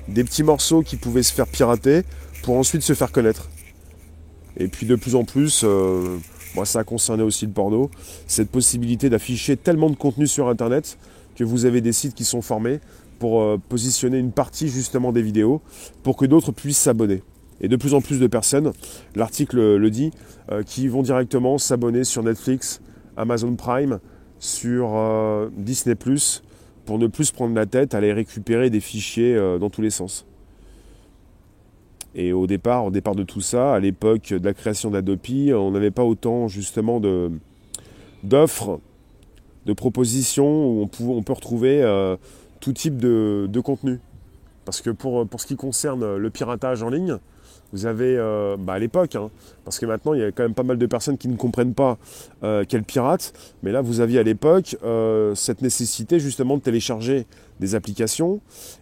des 0.08 0.24
petits 0.24 0.42
morceaux 0.42 0.82
qui 0.82 0.96
pouvaient 0.96 1.22
se 1.22 1.32
faire 1.32 1.46
pirater 1.46 2.02
pour 2.42 2.56
ensuite 2.56 2.82
se 2.82 2.94
faire 2.94 3.12
connaître. 3.12 3.48
Et 4.56 4.68
puis 4.68 4.86
de 4.86 4.96
plus 4.96 5.14
en 5.14 5.24
plus, 5.24 5.64
moi 6.54 6.64
ça 6.64 6.80
a 6.80 6.84
concerné 6.84 7.22
aussi 7.22 7.46
le 7.46 7.52
porno, 7.52 7.90
cette 8.26 8.50
possibilité 8.50 9.10
d'afficher 9.10 9.56
tellement 9.56 9.90
de 9.90 9.96
contenu 9.96 10.26
sur 10.26 10.48
Internet 10.48 10.98
que 11.36 11.44
vous 11.44 11.64
avez 11.64 11.80
des 11.80 11.92
sites 11.92 12.14
qui 12.14 12.24
sont 12.24 12.42
formés 12.42 12.80
pour 13.18 13.40
euh, 13.40 13.58
positionner 13.68 14.18
une 14.18 14.32
partie 14.32 14.68
justement 14.68 15.12
des 15.12 15.22
vidéos 15.22 15.62
pour 16.02 16.16
que 16.16 16.26
d'autres 16.26 16.52
puissent 16.52 16.78
s'abonner. 16.78 17.22
Et 17.60 17.68
de 17.68 17.76
plus 17.76 17.94
en 17.94 18.00
plus 18.00 18.18
de 18.18 18.26
personnes, 18.26 18.72
l'article 19.14 19.76
le 19.76 19.90
dit, 19.90 20.10
euh, 20.50 20.62
qui 20.62 20.88
vont 20.88 21.02
directement 21.02 21.58
s'abonner 21.58 22.04
sur 22.04 22.22
Netflix, 22.22 22.80
Amazon 23.16 23.54
Prime, 23.54 24.00
sur 24.40 24.90
Disney⁇ 25.56 25.94
pour 26.84 26.98
ne 26.98 27.06
plus 27.06 27.30
prendre 27.30 27.54
la 27.54 27.66
tête 27.66 27.94
à 27.94 27.98
aller 27.98 28.12
récupérer 28.12 28.70
des 28.70 28.80
fichiers 28.80 29.34
euh, 29.36 29.58
dans 29.58 29.70
tous 29.70 29.82
les 29.82 29.90
sens. 29.90 30.26
Et 32.14 32.32
au 32.32 32.46
départ, 32.46 32.84
au 32.84 32.90
départ 32.90 33.14
de 33.14 33.22
tout 33.22 33.40
ça, 33.40 33.74
à 33.74 33.80
l'époque 33.80 34.34
de 34.34 34.44
la 34.44 34.52
création 34.52 34.90
d'Adopi, 34.90 35.52
on 35.54 35.70
n'avait 35.70 35.90
pas 35.90 36.04
autant 36.04 36.46
justement 36.46 37.00
de, 37.00 37.30
d'offres, 38.22 38.80
de 39.64 39.72
propositions 39.72 40.66
où 40.66 40.88
on, 41.00 41.22
peut 41.22 41.32
retrouver 41.32 41.82
euh, 41.82 42.16
tout 42.60 42.72
type 42.72 42.98
de, 42.98 43.46
de, 43.48 43.60
contenu. 43.60 44.00
Parce 44.64 44.80
que 44.80 44.90
pour, 44.90 45.26
pour 45.26 45.40
ce 45.40 45.46
qui 45.46 45.56
concerne 45.56 46.16
le 46.16 46.30
piratage 46.30 46.82
en 46.82 46.90
ligne, 46.90 47.18
vous 47.72 47.86
avez, 47.86 48.16
euh, 48.18 48.56
bah, 48.58 48.74
à 48.74 48.78
l'époque, 48.78 49.16
hein, 49.16 49.30
parce 49.64 49.78
que 49.78 49.86
maintenant 49.86 50.12
il 50.12 50.20
y 50.20 50.24
a 50.24 50.30
quand 50.30 50.42
même 50.42 50.54
pas 50.54 50.62
mal 50.62 50.78
de 50.78 50.86
personnes 50.86 51.16
qui 51.16 51.28
ne 51.28 51.36
comprennent 51.36 51.74
pas 51.74 51.98
euh, 52.42 52.64
quel 52.68 52.84
pirate, 52.84 53.32
mais 53.62 53.72
là 53.72 53.80
vous 53.80 54.00
aviez 54.00 54.18
à 54.18 54.22
l'époque 54.22 54.76
euh, 54.84 55.34
cette 55.34 55.62
nécessité 55.62 56.20
justement 56.20 56.56
de 56.56 56.62
télécharger 56.62 57.26
des 57.60 57.74
applications 57.74 58.40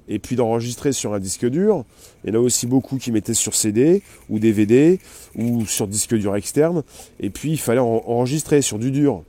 et 0.09 0.19
puis 0.19 0.37
d'enregistrer 0.37 0.93
sur 0.93 1.15
un 1.15 1.21
disque 1.21 1.47
dur. 1.47 1.85
En 2.29 2.35
a 2.35 2.39
aussi 2.39 2.67
beaucoup 2.67 2.99
qui 2.99 3.13
mettaient 3.13 3.35
sur 3.35 3.55
CD 3.55 4.03
ou 4.29 4.39
DVD 4.39 4.99
ou 5.37 5.65
sur 5.67 5.87
disque 5.87 6.15
dur 6.15 6.35
externe, 6.35 6.83
et 7.21 7.31
puis 7.31 7.53
il 7.53 7.59
fallait 7.59 7.81
enregistrer 7.81 8.61
sur 8.63 8.79
du 8.79 8.91
dur. 8.91 9.23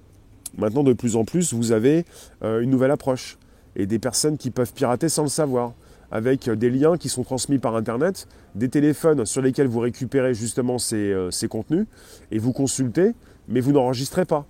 Maintenant 0.58 0.84
de 0.84 0.94
plus 0.94 1.16
en 1.16 1.24
plus 1.24 1.54
vous 1.54 1.72
avez 1.72 2.06
une 2.42 2.70
nouvelle 2.70 2.92
approche 2.92 3.38
et 3.76 3.86
des 3.86 4.00
personnes 4.00 4.38
qui 4.38 4.52
peuvent 4.52 4.74
pirater 4.74 5.08
sans 5.08 5.24
le 5.24 5.30
savoir 5.30 5.74
avec 6.12 6.50
des 6.50 6.70
liens 6.70 6.98
qui 6.98 7.10
sont 7.10 7.24
transmis 7.24 7.58
par 7.58 7.76
Internet, 7.76 8.28
des 8.56 8.70
téléphones 8.70 9.26
sur 9.26 9.42
lesquels 9.42 9.68
vous 9.68 9.80
récupérez 9.80 10.34
justement 10.34 10.78
euh, 10.94 11.32
ces, 11.32 11.48
contenus 11.48 11.86
et 12.32 12.38
vous 12.38 12.52
consultez, 12.52 13.14
mais 13.48 13.62
vous 13.62 13.72
n'enregistrez 13.72 14.26
pas. 14.26 14.46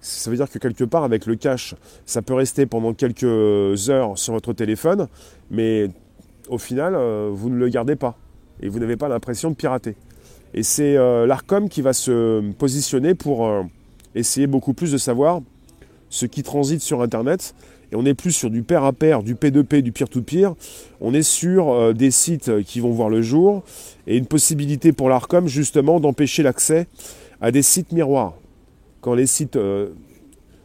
Ça 0.00 0.30
veut 0.30 0.36
dire 0.36 0.50
que 0.50 0.58
quelque 0.58 0.84
part, 0.84 1.04
avec 1.04 1.26
le 1.26 1.36
cache, 1.36 1.74
ça 2.04 2.20
peut 2.20 2.34
rester 2.34 2.66
pendant 2.66 2.92
quelques 2.92 3.24
heures 3.88 4.18
sur 4.18 4.34
votre 4.34 4.52
téléphone, 4.52 5.08
mais 5.50 5.88
au 6.48 6.58
final, 6.58 6.94
euh, 6.94 7.30
vous 7.32 7.48
ne 7.48 7.56
le 7.56 7.68
gardez 7.68 7.96
pas 7.96 8.18
et 8.60 8.68
vous 8.68 8.78
n'avez 8.78 8.96
pas 8.96 9.08
l'impression 9.08 9.50
de 9.50 9.54
pirater. 9.54 9.96
Et 10.52 10.62
c'est 10.62 10.94
l'ARCOM 10.94 11.68
qui 11.68 11.82
va 11.82 11.92
se 11.92 12.52
positionner 12.52 13.16
pour 13.16 13.64
essayer 14.14 14.46
beaucoup 14.46 14.72
plus 14.72 14.92
de 14.92 14.98
savoir 14.98 15.40
ce 16.10 16.26
qui 16.26 16.44
transite 16.44 16.80
sur 16.80 17.02
Internet. 17.02 17.56
Et 17.94 17.96
on 17.96 18.02
n'est 18.02 18.14
plus 18.14 18.32
sur 18.32 18.50
du 18.50 18.62
pair 18.62 18.84
à 18.84 18.92
pair, 18.92 19.22
du 19.22 19.36
P2P, 19.36 19.80
du 19.80 19.92
peer-to-peer. 19.92 20.54
On 21.00 21.14
est 21.14 21.22
sur 21.22 21.94
des 21.94 22.10
sites 22.10 22.62
qui 22.64 22.80
vont 22.80 22.90
voir 22.90 23.08
le 23.08 23.22
jour 23.22 23.62
et 24.06 24.18
une 24.18 24.26
possibilité 24.26 24.92
pour 24.92 25.08
l'ARCOM 25.08 25.46
justement 25.46 26.00
d'empêcher 26.00 26.42
l'accès 26.42 26.88
à 27.40 27.50
des 27.50 27.62
sites 27.62 27.92
miroirs. 27.92 28.34
Quand 29.00 29.14
les 29.14 29.26
sites 29.26 29.58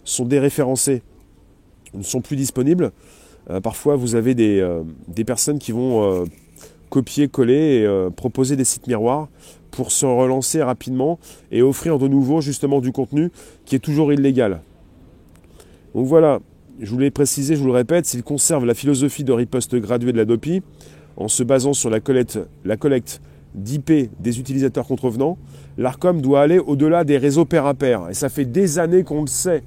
sont 0.04 0.26
déréférencés, 0.26 1.04
ne 1.94 2.04
sont 2.04 2.22
plus 2.22 2.36
disponibles, 2.36 2.92
euh, 3.50 3.62
parfois 3.62 3.96
vous 3.96 4.16
avez 4.16 4.36
des, 4.36 4.60
euh, 4.60 4.84
des 5.08 5.24
personnes 5.24 5.60
qui 5.60 5.72
vont 5.72 6.04
euh, 6.04 6.26
copier, 6.90 7.28
coller 7.28 7.84
et 7.84 8.10
proposer 8.16 8.56
des 8.56 8.64
sites 8.64 8.88
miroirs 8.88 9.28
pour 9.70 9.92
se 9.92 10.08
relancer 10.08 10.64
rapidement 10.64 11.20
et 11.52 11.62
offrir 11.62 12.00
de 12.00 12.08
nouveau 12.08 12.42
justement 12.42 12.82
du 12.82 12.92
contenu 12.92 13.32
qui 13.66 13.76
est 13.76 13.80
toujours 13.80 14.12
illégal. 14.12 14.62
Donc 15.94 16.08
voilà, 16.08 16.40
je 16.82 16.90
vous 16.90 17.00
l'ai 17.00 17.12
précisé, 17.12 17.56
je 17.56 17.62
vous 17.62 17.68
le 17.68 17.74
répète, 17.74 18.06
s'il 18.06 18.24
conserve 18.24 18.66
la 18.66 18.74
philosophie 18.74 19.24
de 19.24 19.32
riposte 19.32 19.76
graduée 19.76 20.12
de 20.14 20.18
la 20.18 20.26
DOPI, 20.26 20.62
en 21.18 21.28
se 21.28 21.44
basant 21.44 21.74
sur 21.74 21.90
la 21.90 22.00
collecte, 22.00 22.40
la 22.64 22.78
collecte 22.78 23.22
d'IP 23.56 24.10
des 24.20 24.40
utilisateurs 24.40 24.88
contrevenants, 24.88 25.38
l'ARCOM 25.78 26.22
doit 26.22 26.42
aller 26.42 26.60
au-delà 26.60 27.04
des 27.04 27.18
réseaux 27.18 27.46
pair 27.46 27.66
à 27.66 27.74
pair. 27.74 28.08
Et 28.10 28.14
ça 28.14 28.30
fait 28.30 28.46
des 28.46 28.80
années 28.80 29.04
qu'on 29.04 29.22
le 29.22 29.28
sait 29.28 29.64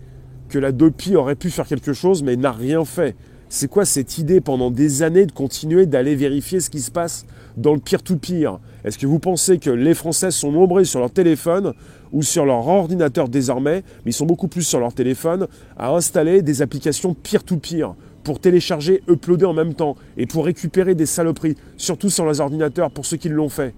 que 0.49 0.59
la 0.59 0.73
DOPI 0.73 1.17
aurait 1.17 1.35
pu 1.35 1.51
faire 1.51 1.67
quelque 1.67 1.93
chose, 1.93 2.23
mais 2.23 2.37
n'a 2.37 2.53
rien 2.53 2.85
fait. 2.85 3.17
C'est 3.49 3.69
quoi 3.69 3.85
cette 3.85 4.17
idée 4.19 4.41
pendant 4.41 4.71
des 4.71 5.03
années 5.03 5.27
de 5.27 5.33
continuer 5.33 5.85
d'aller 5.85 6.15
vérifier 6.15 6.61
ce 6.61 6.71
qui 6.71 6.81
se 6.81 6.91
passe 6.91 7.27
dans 7.57 7.75
le 7.75 7.81
peer-to-peer 7.81 8.59
Est-ce 8.85 8.99
que 8.99 9.07
vous 9.07 9.19
pensez 9.19 9.59
que 9.59 9.71
les 9.71 9.95
Français 9.95 10.31
sont 10.31 10.53
nombreux 10.53 10.85
sur 10.85 11.01
leur 11.01 11.11
téléphone 11.11 11.73
ou 12.13 12.23
sur 12.23 12.45
leur 12.45 12.67
ordinateur 12.67 13.29
désormais, 13.29 13.83
mais 14.05 14.11
ils 14.11 14.15
sont 14.15 14.27
beaucoup 14.27 14.49
plus 14.49 14.63
sur 14.63 14.81
leur 14.81 14.93
téléphone, 14.93 15.47
à 15.77 15.91
installer 15.95 16.43
des 16.43 16.63
applications 16.63 17.15
peer-to-peer 17.15 17.95
pour 18.25 18.39
télécharger, 18.39 19.03
uploader 19.09 19.47
en 19.47 19.55
même 19.55 19.75
temps 19.75 19.97
et 20.17 20.27
pour 20.27 20.45
récupérer 20.45 20.95
des 20.95 21.07
saloperies, 21.07 21.57
surtout 21.77 22.11
sur 22.11 22.25
leurs 22.25 22.41
ordinateurs 22.41 22.91
pour 22.91 23.07
ceux 23.07 23.17
qui 23.17 23.29
l'ont 23.29 23.49
fait? 23.49 23.75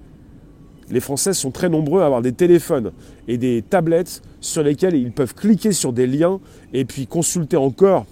Les 0.90 1.00
Français 1.00 1.32
sont 1.32 1.50
très 1.50 1.68
nombreux 1.68 2.02
à 2.02 2.06
avoir 2.06 2.20
des 2.20 2.32
téléphones 2.32 2.92
et 3.26 3.38
des 3.38 3.62
tablettes 3.62 4.20
sur 4.40 4.62
lesquels 4.62 4.94
ils 4.94 5.12
peuvent 5.12 5.34
cliquer 5.34 5.72
sur 5.72 5.92
des 5.92 6.06
liens 6.06 6.40
et 6.74 6.84
puis 6.84 7.06
consulter 7.06 7.56
encore. 7.56 8.04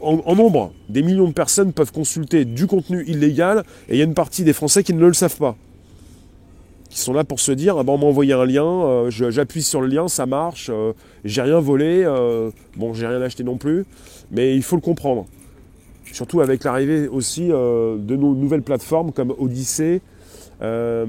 En, 0.00 0.34
nombre, 0.34 0.72
des 0.88 1.02
millions 1.02 1.28
de 1.28 1.32
personnes 1.32 1.72
peuvent 1.72 1.92
consulter 1.92 2.44
du 2.44 2.66
contenu 2.66 3.04
illégal 3.06 3.64
et 3.88 3.94
il 3.94 3.98
y 3.98 4.00
a 4.00 4.04
une 4.04 4.14
partie 4.14 4.44
des 4.44 4.52
Français 4.54 4.82
qui 4.82 4.94
ne 4.94 5.04
le 5.04 5.12
savent 5.12 5.36
pas. 5.36 5.56
Qui 6.88 6.98
sont 6.98 7.12
là 7.12 7.22
pour 7.22 7.38
se 7.38 7.52
dire 7.52 7.76
ah 7.78 7.84
ben, 7.84 7.92
on 7.92 7.98
m'a 7.98 8.06
envoyé 8.06 8.32
un 8.32 8.46
lien, 8.46 8.64
euh, 8.64 9.10
j'appuie 9.10 9.62
sur 9.62 9.80
le 9.80 9.86
lien, 9.86 10.08
ça 10.08 10.26
marche, 10.26 10.70
euh, 10.72 10.92
j'ai 11.24 11.42
rien 11.42 11.60
volé, 11.60 12.02
euh, 12.04 12.50
bon 12.76 12.94
j'ai 12.94 13.06
rien 13.06 13.20
acheté 13.20 13.44
non 13.44 13.58
plus, 13.58 13.84
mais 14.30 14.56
il 14.56 14.62
faut 14.62 14.76
le 14.76 14.82
comprendre. 14.82 15.26
Surtout 16.12 16.40
avec 16.40 16.64
l'arrivée 16.64 17.06
aussi 17.06 17.48
de 17.48 18.16
nos 18.16 18.34
nouvelles 18.34 18.62
plateformes 18.62 19.12
comme 19.12 19.32
Odyssey, 19.38 20.00
euh, 20.62 21.06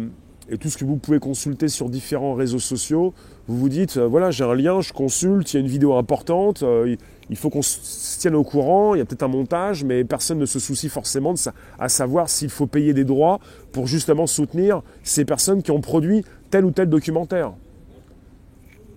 et 0.51 0.57
tout 0.57 0.69
ce 0.69 0.77
que 0.77 0.83
vous 0.83 0.97
pouvez 0.97 1.19
consulter 1.19 1.69
sur 1.69 1.89
différents 1.89 2.33
réseaux 2.33 2.59
sociaux, 2.59 3.13
vous 3.47 3.57
vous 3.57 3.69
dites, 3.69 3.95
euh, 3.95 4.05
voilà, 4.05 4.31
j'ai 4.31 4.43
un 4.43 4.53
lien, 4.53 4.81
je 4.81 4.91
consulte, 4.91 5.53
il 5.53 5.55
y 5.55 5.57
a 5.57 5.61
une 5.61 5.71
vidéo 5.71 5.95
importante, 5.95 6.61
euh, 6.61 6.97
il 7.29 7.35
faut 7.37 7.49
qu'on 7.49 7.61
se 7.61 8.19
tienne 8.19 8.35
au 8.35 8.43
courant, 8.43 8.93
il 8.93 8.97
y 8.97 9.01
a 9.01 9.05
peut-être 9.05 9.23
un 9.23 9.29
montage, 9.29 9.85
mais 9.85 10.03
personne 10.03 10.37
ne 10.39 10.45
se 10.45 10.59
soucie 10.59 10.89
forcément 10.89 11.31
de 11.31 11.37
ça, 11.37 11.53
à 11.79 11.87
savoir 11.87 12.29
s'il 12.29 12.49
faut 12.49 12.67
payer 12.67 12.93
des 12.93 13.05
droits 13.05 13.39
pour 13.71 13.87
justement 13.87 14.27
soutenir 14.27 14.81
ces 15.03 15.23
personnes 15.23 15.63
qui 15.63 15.71
ont 15.71 15.79
produit 15.79 16.25
tel 16.49 16.65
ou 16.65 16.71
tel 16.71 16.89
documentaire. 16.89 17.53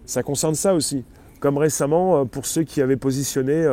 Ça 0.06 0.25
concerne 0.25 0.56
ça 0.56 0.75
aussi. 0.75 1.04
Comme 1.38 1.56
récemment, 1.56 2.26
pour 2.26 2.46
ceux 2.46 2.64
qui 2.64 2.82
avaient 2.82 2.96
positionné 2.96 3.64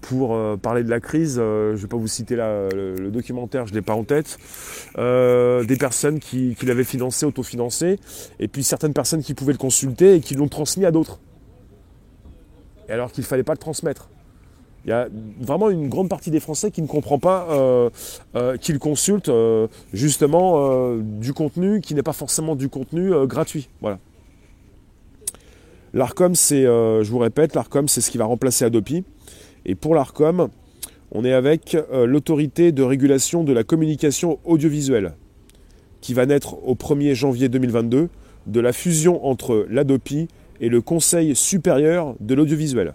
pour 0.00 0.34
euh, 0.34 0.56
parler 0.56 0.82
de 0.82 0.90
la 0.90 1.00
crise, 1.00 1.38
euh, 1.38 1.70
je 1.72 1.76
ne 1.76 1.82
vais 1.82 1.88
pas 1.88 1.96
vous 1.96 2.08
citer 2.08 2.36
là, 2.36 2.68
le, 2.74 3.10
documentaire, 3.10 3.66
je 3.66 3.72
ne 3.72 3.78
l'ai 3.78 3.82
pas 3.82 3.94
en 3.94 4.04
tête, 4.04 4.38
euh, 4.98 5.64
des 5.64 5.76
personnes 5.76 6.18
qui, 6.18 6.56
l'avaient 6.62 6.84
financé, 6.84 7.26
autofinancé, 7.26 7.98
et 8.38 8.48
puis 8.48 8.62
certaines 8.62 8.92
personnes 8.92 9.22
qui 9.22 9.34
pouvaient 9.34 9.52
le 9.52 9.58
consulter 9.58 10.16
et 10.16 10.20
qui 10.20 10.34
l'ont 10.34 10.48
transmis 10.48 10.86
à 10.86 10.90
d'autres. 10.90 11.20
Et 12.88 12.92
alors 12.92 13.12
qu'il 13.12 13.22
ne 13.22 13.26
fallait 13.26 13.42
pas 13.42 13.52
le 13.52 13.58
transmettre. 13.58 14.08
Il 14.84 14.90
y 14.90 14.92
a 14.92 15.08
vraiment 15.38 15.68
une 15.68 15.90
grande 15.90 16.08
partie 16.08 16.30
des 16.30 16.40
Français 16.40 16.70
qui 16.70 16.80
ne 16.80 16.86
comprend 16.86 17.18
pas 17.18 17.46
qu'ils 18.62 18.78
consultent 18.78 19.30
justement 19.92 20.96
du 20.96 21.34
contenu 21.34 21.82
qui 21.82 21.94
n'est 21.94 22.02
pas 22.02 22.14
forcément 22.14 22.56
du 22.56 22.70
contenu 22.70 23.12
gratuit. 23.26 23.68
Voilà. 23.82 23.98
L'ARCOM, 25.92 26.34
c'est, 26.34 26.62
je 26.62 27.10
vous 27.10 27.18
répète, 27.18 27.54
l'ARCOM, 27.54 27.88
c'est 27.88 28.00
ce 28.00 28.10
qui 28.10 28.16
va 28.16 28.24
remplacer 28.24 28.64
Adopi. 28.64 29.04
Et 29.66 29.74
pour 29.74 29.94
l'ARCOM, 29.94 30.48
on 31.12 31.24
est 31.24 31.32
avec 31.32 31.74
euh, 31.74 32.06
l'autorité 32.06 32.72
de 32.72 32.82
régulation 32.82 33.44
de 33.44 33.52
la 33.52 33.64
communication 33.64 34.38
audiovisuelle, 34.44 35.14
qui 36.00 36.14
va 36.14 36.26
naître 36.26 36.56
au 36.66 36.74
1er 36.74 37.14
janvier 37.14 37.48
2022 37.48 38.08
de 38.46 38.60
la 38.60 38.72
fusion 38.72 39.24
entre 39.26 39.66
l'ADOPI 39.68 40.28
et 40.60 40.68
le 40.68 40.80
Conseil 40.80 41.34
supérieur 41.34 42.14
de 42.20 42.34
l'audiovisuel. 42.34 42.94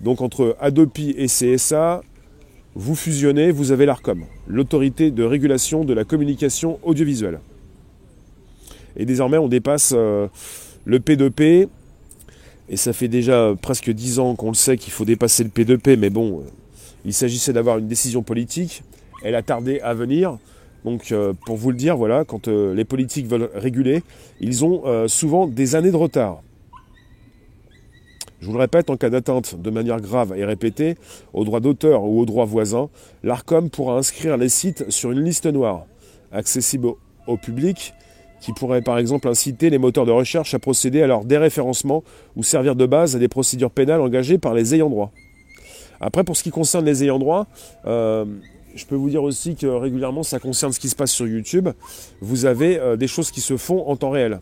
Donc 0.00 0.20
entre 0.20 0.56
ADOPI 0.60 1.14
et 1.16 1.26
CSA, 1.26 2.02
vous 2.74 2.94
fusionnez, 2.94 3.50
vous 3.50 3.72
avez 3.72 3.86
l'ARCOM, 3.86 4.24
l'autorité 4.46 5.10
de 5.10 5.22
régulation 5.22 5.84
de 5.84 5.94
la 5.94 6.04
communication 6.04 6.78
audiovisuelle. 6.82 7.40
Et 8.96 9.04
désormais, 9.04 9.38
on 9.38 9.48
dépasse 9.48 9.92
euh, 9.96 10.28
le 10.84 10.98
P2P 10.98 11.68
et 12.68 12.76
ça 12.76 12.92
fait 12.92 13.08
déjà 13.08 13.54
presque 13.60 13.90
dix 13.90 14.18
ans 14.18 14.34
qu'on 14.34 14.48
le 14.48 14.54
sait 14.54 14.76
qu'il 14.76 14.92
faut 14.92 15.04
dépasser 15.04 15.44
le 15.44 15.50
P2P, 15.50 15.96
mais 15.96 16.10
bon, 16.10 16.40
euh, 16.40 16.42
il 17.04 17.14
s'agissait 17.14 17.52
d'avoir 17.52 17.78
une 17.78 17.86
décision 17.86 18.22
politique. 18.22 18.82
Elle 19.22 19.34
a 19.34 19.42
tardé 19.42 19.80
à 19.80 19.94
venir. 19.94 20.38
Donc 20.84 21.12
euh, 21.12 21.32
pour 21.46 21.56
vous 21.56 21.70
le 21.70 21.76
dire, 21.76 21.96
voilà, 21.96 22.24
quand 22.24 22.48
euh, 22.48 22.74
les 22.74 22.84
politiques 22.84 23.26
veulent 23.26 23.50
réguler, 23.54 24.02
ils 24.40 24.64
ont 24.64 25.08
souvent 25.08 25.46
des 25.46 25.76
années 25.76 25.92
de 25.92 25.96
retard. 25.96 26.42
Je 28.40 28.46
vous 28.46 28.52
le 28.52 28.58
répète, 28.58 28.90
en 28.90 28.96
cas 28.96 29.10
d'atteinte 29.10 29.60
de 29.60 29.70
manière 29.70 30.00
grave 30.00 30.34
et 30.36 30.44
répétée 30.44 30.96
aux 31.32 31.44
droits 31.44 31.60
d'auteur 31.60 32.04
ou 32.04 32.20
aux 32.20 32.26
droits 32.26 32.44
voisins, 32.44 32.90
l'ARCOM 33.22 33.70
pourra 33.70 33.96
inscrire 33.96 34.36
les 34.36 34.50
sites 34.50 34.90
sur 34.90 35.10
une 35.10 35.22
liste 35.22 35.46
noire, 35.46 35.86
accessible 36.32 36.88
au 37.26 37.36
public 37.36 37.94
qui 38.40 38.52
pourrait 38.52 38.82
par 38.82 38.98
exemple 38.98 39.28
inciter 39.28 39.70
les 39.70 39.78
moteurs 39.78 40.06
de 40.06 40.12
recherche 40.12 40.54
à 40.54 40.58
procéder 40.58 41.02
à 41.02 41.06
leur 41.06 41.24
déréférencement 41.24 42.04
ou 42.36 42.42
servir 42.42 42.76
de 42.76 42.86
base 42.86 43.16
à 43.16 43.18
des 43.18 43.28
procédures 43.28 43.70
pénales 43.70 44.00
engagées 44.00 44.38
par 44.38 44.54
les 44.54 44.74
ayants 44.74 44.90
droit. 44.90 45.12
Après, 46.00 46.24
pour 46.24 46.36
ce 46.36 46.42
qui 46.42 46.50
concerne 46.50 46.84
les 46.84 47.04
ayants 47.04 47.18
droit, 47.18 47.46
euh, 47.86 48.24
je 48.74 48.84
peux 48.84 48.94
vous 48.94 49.08
dire 49.08 49.22
aussi 49.22 49.56
que 49.56 49.66
régulièrement, 49.66 50.22
ça 50.22 50.38
concerne 50.38 50.72
ce 50.72 50.80
qui 50.80 50.88
se 50.88 50.96
passe 50.96 51.12
sur 51.12 51.26
YouTube. 51.26 51.68
Vous 52.20 52.44
avez 52.44 52.78
euh, 52.78 52.96
des 52.96 53.08
choses 53.08 53.30
qui 53.30 53.40
se 53.40 53.56
font 53.56 53.88
en 53.88 53.96
temps 53.96 54.10
réel. 54.10 54.40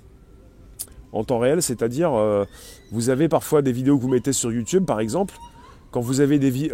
En 1.13 1.23
temps 1.23 1.39
réel, 1.39 1.63
c'est-à-dire, 1.63 2.13
euh, 2.13 2.45
vous 2.91 3.09
avez 3.09 3.29
parfois 3.29 3.63
des 3.63 3.71
vidéos 3.71 3.97
que 3.97 4.03
vous 4.03 4.09
mettez 4.09 4.33
sur 4.33 4.51
YouTube, 4.51 4.85
par 4.85 4.99
exemple, 4.99 5.35
quand 5.93 6.01
vous 6.01 6.21
avez 6.21 6.41
des, 6.41 6.71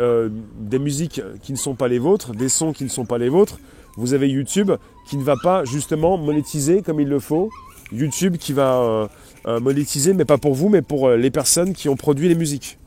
des 0.61 0.79
musiques 0.79 1.21
qui 1.43 1.53
ne 1.53 1.59
sont 1.59 1.75
pas 1.75 1.89
les 1.89 1.99
vôtres, 1.99 2.33
des 2.33 2.49
sons 2.49 2.73
qui 2.73 2.85
ne 2.85 2.89
sont 2.89 3.05
pas 3.05 3.19
les 3.19 3.29
vôtres, 3.29 3.59
vous 3.97 4.15
avez 4.15 4.29
YouTube 4.29 4.73
qui 5.09 5.17
ne 5.17 5.23
va 5.23 5.37
pas 5.43 5.65
justement 5.65 6.17
monétiser 6.17 6.83
comme 6.83 7.01
il 7.01 7.09
le 7.09 7.21
faut. 7.21 7.51
YouTube 7.93 8.37
qui 8.37 8.53
va 8.53 8.81
euh, 8.81 9.09
euh, 9.47 9.61
monétiser, 9.61 10.15
mais 10.15 10.25
pas 10.25 10.39
pour 10.39 10.55
vous, 10.55 10.69
mais 10.69 10.83
pour 10.83 11.09
euh, 11.09 11.17
les 11.17 11.31
personnes 11.31 11.73
qui 11.73 11.89
ont 11.89 11.97
produit 11.97 12.29
les 12.29 12.35
musiques. 12.35 12.79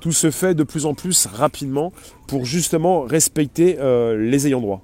Tout 0.00 0.12
se 0.12 0.30
fait 0.30 0.54
de 0.54 0.64
plus 0.64 0.84
en 0.84 0.94
plus 0.94 1.26
rapidement 1.26 1.92
pour 2.26 2.44
justement 2.44 3.02
respecter 3.02 3.78
les 4.18 4.46
ayants 4.46 4.60
droit. 4.60 4.82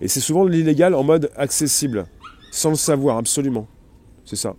Et 0.00 0.08
c'est 0.08 0.20
souvent 0.20 0.46
l'illégal 0.46 0.94
en 0.94 1.02
mode 1.02 1.30
accessible, 1.36 2.06
sans 2.50 2.70
le 2.70 2.76
savoir 2.76 3.18
absolument. 3.18 3.66
C'est 4.24 4.36
ça. 4.36 4.56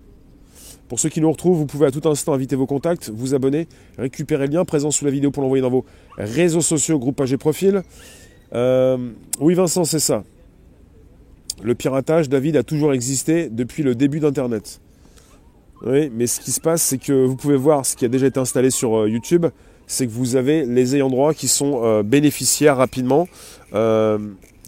Pour 0.88 1.00
ceux 1.00 1.10
qui 1.10 1.20
nous 1.20 1.32
retrouvent, 1.32 1.58
vous 1.58 1.66
pouvez 1.66 1.88
à 1.88 1.92
tout 1.92 2.08
instant 2.08 2.34
inviter 2.34 2.56
vos 2.56 2.68
contacts, 2.68 3.10
vous 3.10 3.34
abonner, 3.34 3.68
récupérer 3.98 4.46
le 4.46 4.54
lien 4.54 4.66
présent 4.66 4.92
sous 4.92 5.04
la 5.04 5.10
vidéo 5.10 5.32
pour 5.32 5.42
l'envoyer 5.42 5.64
dans 5.64 5.72
vos 5.72 5.86
réseaux 6.20 6.62
sociaux, 6.62 7.00
groupe 7.00 7.16
page 7.16 7.34
et 7.34 7.38
profil. 7.38 7.82
Euh, 8.54 8.98
oui, 9.40 9.54
Vincent, 9.54 9.86
c'est 9.86 10.00
ça. 10.00 10.24
Le 11.62 11.76
piratage, 11.76 12.30
David, 12.30 12.56
a 12.56 12.64
toujours 12.64 12.94
existé 12.94 13.50
depuis 13.50 13.84
le 13.84 13.96
début 13.96 14.20
d'Internet. 14.20 14.80
Oui, 15.86 16.12
mais 16.14 16.28
ce 16.28 16.40
qui 16.40 16.52
se 16.52 16.60
passe, 16.60 16.82
c'est 16.82 16.98
que 16.98 17.26
vous 17.26 17.36
pouvez 17.36 17.56
voir 17.56 17.86
ce 17.86 17.96
qui 17.96 18.06
a 18.06 18.08
déjà 18.08 18.28
été 18.28 18.40
installé 18.40 18.70
sur 18.72 18.98
euh, 18.98 19.10
YouTube, 19.10 19.46
c'est 19.86 20.06
que 20.06 20.12
vous 20.12 20.36
avez 20.36 20.66
les 20.66 20.96
ayants 20.96 21.10
droit 21.10 21.34
qui 21.34 21.48
sont 21.48 21.82
euh, 21.84 22.04
bénéficiaires 22.04 22.78
rapidement, 22.78 23.28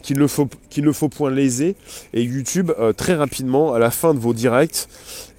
qu'il 0.02 0.18
ne 0.20 0.92
faut, 0.92 1.10
point 1.10 1.32
léser, 1.32 1.76
et 2.14 2.24
YouTube, 2.24 2.72
très 2.98 3.16
rapidement, 3.16 3.74
à 3.74 3.80
la 3.80 3.92
fin 3.92 4.14
de 4.14 4.20
vos 4.20 4.34
directs, 4.34 4.88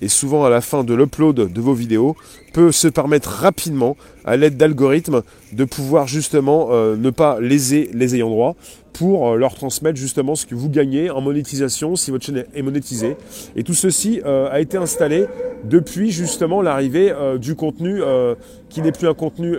et 0.03 0.09
souvent 0.09 0.45
à 0.45 0.51
la 0.51 0.61
fin 0.61 0.85
de 0.85 0.95
l'upload 0.95 1.53
de 1.53 1.61
vos 1.61 1.75
vidéos, 1.75 2.17
peut 2.53 2.73
se 2.73 2.89
permettre 2.89 3.31
rapidement, 3.31 3.97
à 4.25 4.37
l'aide 4.37 4.57
d'algorithmes, 4.57 5.23
de 5.53 5.65
pouvoir 5.65 6.07
justement 6.07 6.69
euh, 6.71 6.97
ne 6.97 7.11
pas 7.11 7.41
léser 7.41 7.91
les 7.93 8.15
ayants 8.15 8.31
droit 8.31 8.57
pour 8.93 9.29
euh, 9.29 9.37
leur 9.37 9.55
transmettre 9.55 9.99
justement 9.99 10.35
ce 10.35 10.47
que 10.47 10.55
vous 10.55 10.69
gagnez 10.69 11.11
en 11.11 11.21
monétisation 11.21 11.97
si 11.97 12.11
votre 12.11 12.25
chaîne 12.25 12.45
est 12.55 12.63
monétisée. 12.63 13.17
Et 13.57 13.63
tout 13.63 13.75
ceci 13.75 14.21
euh, 14.25 14.49
a 14.51 14.61
été 14.61 14.77
installé 14.77 15.27
depuis 15.65 16.11
justement 16.11 16.63
l'arrivée 16.63 17.13
du 17.39 17.55
contenu 17.55 18.01
qui 18.71 18.81
n'est 18.81 18.93
plus 18.93 19.07
un 19.07 19.13
contenu 19.13 19.59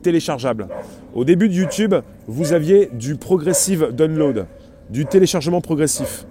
téléchargeable. 0.00 0.66
Au 1.14 1.26
début 1.26 1.50
de 1.50 1.54
YouTube, 1.54 1.94
vous 2.26 2.54
aviez 2.54 2.88
du 2.94 3.16
progressive 3.16 3.90
download, 3.92 4.46
du 4.88 5.04
téléchargement 5.04 5.60
progressif. 5.60 6.24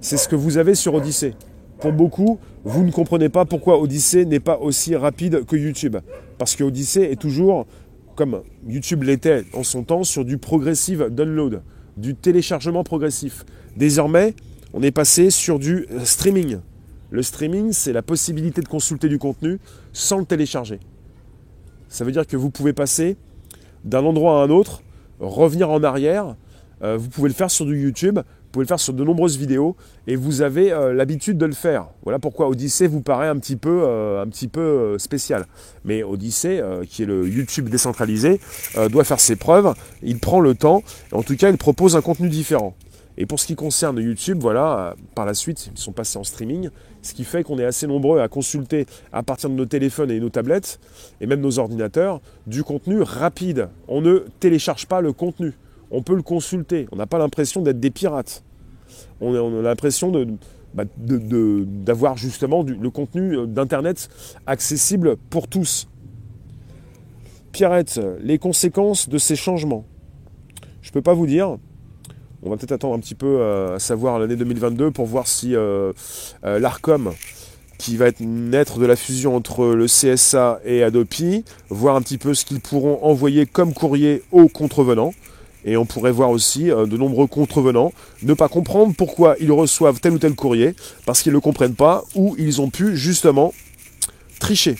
C'est 0.00 0.16
ce 0.16 0.28
que 0.28 0.36
vous 0.36 0.58
avez 0.58 0.76
sur 0.76 0.94
Odyssey. 0.94 1.34
Pour 1.80 1.92
beaucoup, 1.92 2.38
vous 2.64 2.84
ne 2.84 2.90
comprenez 2.90 3.28
pas 3.28 3.44
pourquoi 3.44 3.80
Odyssey 3.80 4.24
n'est 4.24 4.40
pas 4.40 4.58
aussi 4.58 4.96
rapide 4.96 5.44
que 5.44 5.56
YouTube. 5.56 5.96
Parce 6.36 6.56
que 6.56 6.64
Odyssey 6.64 7.10
est 7.12 7.20
toujours, 7.20 7.66
comme 8.16 8.42
YouTube 8.66 9.04
l'était 9.04 9.44
en 9.54 9.62
son 9.62 9.84
temps, 9.84 10.02
sur 10.02 10.24
du 10.24 10.38
progressive 10.38 11.08
download, 11.10 11.62
du 12.00 12.14
téléchargement 12.14 12.84
progressif. 12.84 13.44
Désormais, 13.76 14.34
on 14.72 14.82
est 14.82 14.90
passé 14.90 15.30
sur 15.30 15.58
du 15.58 15.86
streaming. 16.04 16.58
Le 17.10 17.22
streaming, 17.22 17.72
c'est 17.72 17.92
la 17.92 18.02
possibilité 18.02 18.60
de 18.60 18.68
consulter 18.68 19.08
du 19.08 19.18
contenu 19.18 19.58
sans 19.92 20.18
le 20.18 20.24
télécharger. 20.24 20.78
Ça 21.88 22.04
veut 22.04 22.12
dire 22.12 22.26
que 22.26 22.36
vous 22.36 22.50
pouvez 22.50 22.72
passer 22.72 23.16
d'un 23.84 24.04
endroit 24.04 24.40
à 24.40 24.44
un 24.44 24.50
autre, 24.50 24.82
revenir 25.18 25.70
en 25.70 25.82
arrière. 25.82 26.36
Euh, 26.82 26.96
vous 26.96 27.08
pouvez 27.08 27.28
le 27.28 27.34
faire 27.34 27.50
sur 27.50 27.64
du 27.64 27.80
YouTube 27.80 28.20
vous 28.48 28.52
pouvez 28.52 28.64
le 28.64 28.68
faire 28.68 28.80
sur 28.80 28.94
de 28.94 29.04
nombreuses 29.04 29.36
vidéos 29.36 29.76
et 30.06 30.16
vous 30.16 30.40
avez 30.40 30.72
euh, 30.72 30.94
l'habitude 30.94 31.36
de 31.36 31.44
le 31.44 31.52
faire. 31.52 31.88
Voilà 32.02 32.18
pourquoi 32.18 32.48
Odyssey 32.48 32.86
vous 32.86 33.02
paraît 33.02 33.28
un 33.28 33.36
petit 33.36 33.56
peu, 33.56 33.82
euh, 33.84 34.22
un 34.22 34.26
petit 34.26 34.48
peu 34.48 34.60
euh, 34.62 34.98
spécial. 34.98 35.44
Mais 35.84 36.02
Odyssey, 36.02 36.62
qui 36.88 37.02
est 37.02 37.06
le 37.06 37.28
YouTube 37.28 37.68
décentralisé, 37.68 38.40
doit 38.90 39.04
faire 39.04 39.20
ses 39.20 39.36
preuves. 39.36 39.74
Il 40.02 40.18
prend 40.18 40.40
le 40.40 40.54
temps. 40.54 40.82
En 41.12 41.22
tout 41.22 41.36
cas, 41.36 41.50
il 41.50 41.58
propose 41.58 41.94
un 41.94 42.00
contenu 42.00 42.30
différent. 42.30 42.74
Et 43.18 43.26
pour 43.26 43.38
ce 43.38 43.46
qui 43.46 43.54
concerne 43.54 43.98
YouTube, 43.98 44.38
voilà, 44.40 44.96
par 45.14 45.26
la 45.26 45.34
suite, 45.34 45.70
ils 45.74 45.78
sont 45.78 45.92
passés 45.92 46.18
en 46.18 46.24
streaming, 46.24 46.70
ce 47.02 47.12
qui 47.12 47.24
fait 47.24 47.42
qu'on 47.42 47.58
est 47.58 47.64
assez 47.64 47.86
nombreux 47.86 48.20
à 48.20 48.28
consulter 48.28 48.86
à 49.12 49.22
partir 49.22 49.50
de 49.50 49.54
nos 49.56 49.66
téléphones 49.66 50.10
et 50.10 50.20
nos 50.20 50.30
tablettes, 50.30 50.80
et 51.20 51.26
même 51.26 51.40
nos 51.40 51.58
ordinateurs, 51.58 52.22
du 52.46 52.64
contenu 52.64 53.02
rapide. 53.02 53.68
On 53.88 54.00
ne 54.00 54.24
télécharge 54.40 54.86
pas 54.86 55.02
le 55.02 55.12
contenu 55.12 55.52
on 55.90 56.02
peut 56.02 56.14
le 56.14 56.22
consulter. 56.22 56.86
On 56.92 56.96
n'a 56.96 57.06
pas 57.06 57.18
l'impression 57.18 57.62
d'être 57.62 57.80
des 57.80 57.90
pirates. 57.90 58.42
On 59.20 59.34
a, 59.34 59.62
l'impression 59.62 60.12
bah, 60.74 60.84
d'avoir 60.96 62.16
justement 62.16 62.62
le 62.62 62.90
contenu 62.90 63.36
euh, 63.36 63.46
d'Internet 63.46 64.08
accessible 64.46 65.16
pour 65.30 65.48
tous. 65.48 65.88
Pierrette, 67.52 68.00
les 68.20 68.38
conséquences 68.38 69.08
de 69.08 69.18
ces 69.18 69.36
changements. 69.36 69.84
Je 70.82 70.90
ne 70.90 70.92
peux 70.92 71.02
pas 71.02 71.14
vous 71.14 71.26
dire. 71.26 71.56
On 72.42 72.50
va 72.50 72.56
peut-être 72.56 72.72
attendre 72.72 72.94
un 72.94 73.00
petit 73.00 73.16
peu 73.16 73.38
euh, 73.40 73.76
à 73.76 73.78
savoir 73.78 74.18
l'année 74.18 74.36
2022 74.36 74.92
pour 74.92 75.06
voir 75.06 75.26
si 75.26 75.56
euh, 75.56 75.92
l'ARCOM, 76.44 77.12
qui 77.78 77.96
va 77.96 78.06
être 78.06 78.20
naître 78.20 78.78
de 78.78 78.86
la 78.86 78.94
fusion 78.94 79.34
entre 79.34 79.66
le 79.66 79.86
CSA 79.86 80.60
et 80.64 80.82
Adopi, 80.82 81.44
voir 81.68 81.96
un 81.96 82.02
petit 82.02 82.18
peu 82.18 82.34
ce 82.34 82.44
qu'ils 82.44 82.60
pourront 82.60 83.02
envoyer 83.02 83.46
comme 83.46 83.74
courrier 83.74 84.22
aux 84.30 84.48
contrevenants. 84.48 85.12
Et 85.68 85.76
on 85.76 85.84
pourrait 85.84 86.12
voir 86.12 86.30
aussi 86.30 86.70
euh, 86.70 86.86
de 86.86 86.96
nombreux 86.96 87.26
contrevenants 87.26 87.92
ne 88.22 88.32
pas 88.32 88.48
comprendre 88.48 88.94
pourquoi 88.96 89.36
ils 89.38 89.52
reçoivent 89.52 90.00
tel 90.00 90.14
ou 90.14 90.18
tel 90.18 90.34
courrier, 90.34 90.74
parce 91.04 91.20
qu'ils 91.20 91.32
ne 91.32 91.36
le 91.36 91.42
comprennent 91.42 91.74
pas, 91.74 92.04
ou 92.14 92.34
ils 92.38 92.62
ont 92.62 92.70
pu 92.70 92.96
justement 92.96 93.52
tricher. 94.40 94.76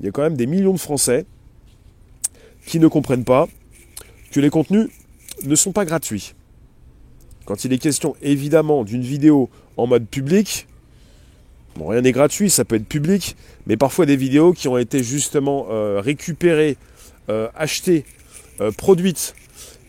Il 0.00 0.06
y 0.06 0.08
a 0.08 0.12
quand 0.12 0.22
même 0.22 0.36
des 0.36 0.46
millions 0.46 0.72
de 0.72 0.78
Français 0.78 1.26
qui 2.64 2.78
ne 2.78 2.88
comprennent 2.88 3.24
pas 3.24 3.48
que 4.30 4.40
les 4.40 4.48
contenus 4.48 4.88
ne 5.44 5.54
sont 5.54 5.72
pas 5.72 5.84
gratuits. 5.84 6.32
Quand 7.44 7.66
il 7.66 7.72
est 7.74 7.78
question 7.78 8.16
évidemment 8.22 8.84
d'une 8.84 9.02
vidéo 9.02 9.50
en 9.76 9.86
mode 9.86 10.06
public, 10.06 10.68
bon, 11.76 11.88
rien 11.88 12.00
n'est 12.00 12.12
gratuit, 12.12 12.48
ça 12.48 12.64
peut 12.64 12.76
être 12.76 12.88
public, 12.88 13.36
mais 13.66 13.76
parfois 13.76 14.06
des 14.06 14.16
vidéos 14.16 14.54
qui 14.54 14.68
ont 14.68 14.78
été 14.78 15.02
justement 15.02 15.66
euh, 15.70 16.00
récupérées, 16.00 16.78
euh, 17.28 17.48
achetées, 17.54 18.06
produites 18.76 19.34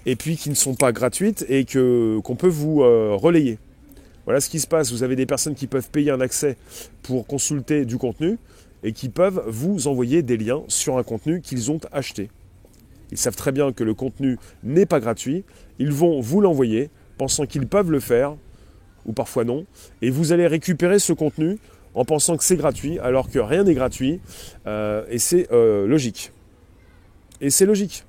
et 0.05 0.15
puis 0.15 0.37
qui 0.37 0.49
ne 0.49 0.55
sont 0.55 0.75
pas 0.75 0.91
gratuites 0.91 1.45
et 1.49 1.65
que, 1.65 2.19
qu'on 2.23 2.35
peut 2.35 2.47
vous 2.47 2.81
euh, 2.81 3.15
relayer. 3.15 3.57
Voilà 4.25 4.39
ce 4.39 4.49
qui 4.49 4.59
se 4.59 4.67
passe. 4.67 4.91
Vous 4.91 5.03
avez 5.03 5.15
des 5.15 5.25
personnes 5.25 5.55
qui 5.55 5.67
peuvent 5.67 5.89
payer 5.89 6.11
un 6.11 6.21
accès 6.21 6.57
pour 7.01 7.27
consulter 7.27 7.85
du 7.85 7.97
contenu 7.97 8.37
et 8.83 8.91
qui 8.91 9.09
peuvent 9.09 9.43
vous 9.47 9.87
envoyer 9.87 10.21
des 10.21 10.37
liens 10.37 10.63
sur 10.67 10.97
un 10.97 11.03
contenu 11.03 11.41
qu'ils 11.41 11.71
ont 11.71 11.79
acheté. 11.91 12.29
Ils 13.11 13.17
savent 13.17 13.35
très 13.35 13.51
bien 13.51 13.71
que 13.71 13.83
le 13.83 13.93
contenu 13.93 14.37
n'est 14.63 14.85
pas 14.85 14.99
gratuit. 14.99 15.43
Ils 15.79 15.91
vont 15.91 16.19
vous 16.19 16.41
l'envoyer 16.41 16.89
pensant 17.17 17.45
qu'ils 17.45 17.67
peuvent 17.67 17.91
le 17.91 17.99
faire, 17.99 18.35
ou 19.05 19.13
parfois 19.13 19.43
non, 19.43 19.65
et 20.01 20.09
vous 20.09 20.31
allez 20.31 20.47
récupérer 20.47 20.99
ce 20.99 21.13
contenu 21.13 21.59
en 21.93 22.05
pensant 22.05 22.37
que 22.37 22.43
c'est 22.43 22.55
gratuit, 22.55 22.97
alors 22.99 23.29
que 23.29 23.39
rien 23.39 23.63
n'est 23.63 23.75
gratuit, 23.75 24.19
euh, 24.65 25.05
et 25.09 25.19
c'est 25.19 25.51
euh, 25.51 25.85
logique. 25.85 26.31
Et 27.39 27.49
c'est 27.49 27.65
logique. 27.65 28.03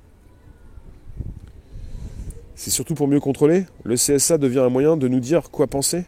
C'est 2.55 2.71
surtout 2.71 2.95
pour 2.95 3.07
mieux 3.07 3.19
contrôler 3.19 3.65
Le 3.83 3.95
CSA 3.95 4.37
devient 4.37 4.59
un 4.59 4.69
moyen 4.69 4.95
de 4.95 5.07
nous 5.07 5.19
dire 5.19 5.51
quoi 5.51 5.67
penser 5.67 6.05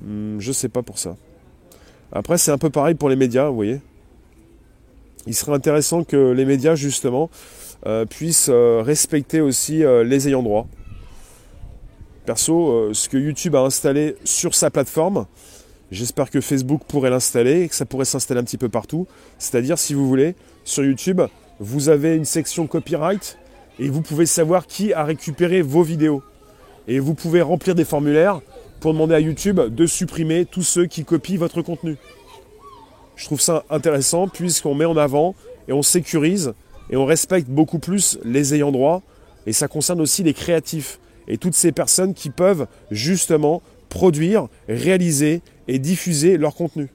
hmm, 0.00 0.38
Je 0.38 0.52
sais 0.52 0.68
pas 0.68 0.82
pour 0.82 0.98
ça. 0.98 1.16
Après, 2.12 2.38
c'est 2.38 2.50
un 2.50 2.58
peu 2.58 2.70
pareil 2.70 2.94
pour 2.94 3.08
les 3.08 3.16
médias, 3.16 3.48
vous 3.48 3.56
voyez. 3.56 3.80
Il 5.26 5.34
serait 5.34 5.52
intéressant 5.52 6.04
que 6.04 6.30
les 6.30 6.44
médias, 6.44 6.74
justement, 6.74 7.30
euh, 7.86 8.04
puissent 8.04 8.50
euh, 8.50 8.82
respecter 8.84 9.40
aussi 9.40 9.84
euh, 9.84 10.04
les 10.04 10.28
ayants 10.28 10.42
droit. 10.42 10.66
Perso, 12.26 12.94
ce 12.94 13.08
que 13.08 13.16
YouTube 13.16 13.56
a 13.56 13.62
installé 13.62 14.14
sur 14.22 14.54
sa 14.54 14.70
plateforme, 14.70 15.26
j'espère 15.90 16.30
que 16.30 16.40
Facebook 16.40 16.82
pourrait 16.86 17.10
l'installer 17.10 17.62
et 17.62 17.68
que 17.68 17.74
ça 17.74 17.84
pourrait 17.84 18.04
s'installer 18.04 18.40
un 18.40 18.44
petit 18.44 18.58
peu 18.58 18.68
partout. 18.68 19.08
C'est-à-dire, 19.38 19.76
si 19.76 19.92
vous 19.92 20.06
voulez, 20.06 20.36
sur 20.62 20.84
YouTube, 20.84 21.20
vous 21.58 21.88
avez 21.88 22.14
une 22.14 22.24
section 22.24 22.68
copyright 22.68 23.38
et 23.78 23.88
vous 23.88 24.02
pouvez 24.02 24.26
savoir 24.26 24.66
qui 24.66 24.92
a 24.92 25.04
récupéré 25.04 25.62
vos 25.62 25.82
vidéos. 25.82 26.22
Et 26.88 26.98
vous 26.98 27.14
pouvez 27.14 27.42
remplir 27.42 27.74
des 27.74 27.84
formulaires 27.84 28.40
pour 28.80 28.92
demander 28.92 29.14
à 29.14 29.20
YouTube 29.20 29.60
de 29.60 29.86
supprimer 29.86 30.44
tous 30.44 30.62
ceux 30.62 30.86
qui 30.86 31.04
copient 31.04 31.38
votre 31.38 31.62
contenu. 31.62 31.96
Je 33.16 33.26
trouve 33.26 33.40
ça 33.40 33.64
intéressant 33.70 34.28
puisqu'on 34.28 34.74
met 34.74 34.84
en 34.84 34.96
avant 34.96 35.34
et 35.68 35.72
on 35.72 35.82
sécurise 35.82 36.54
et 36.90 36.96
on 36.96 37.04
respecte 37.04 37.48
beaucoup 37.48 37.78
plus 37.78 38.18
les 38.24 38.54
ayants 38.54 38.72
droit 38.72 39.02
et 39.46 39.52
ça 39.52 39.68
concerne 39.68 40.00
aussi 40.00 40.22
les 40.22 40.34
créatifs 40.34 40.98
et 41.28 41.38
toutes 41.38 41.54
ces 41.54 41.72
personnes 41.72 42.14
qui 42.14 42.30
peuvent 42.30 42.66
justement 42.90 43.62
produire, 43.88 44.48
réaliser 44.68 45.42
et 45.68 45.78
diffuser 45.78 46.36
leur 46.36 46.54
contenu. 46.54 46.88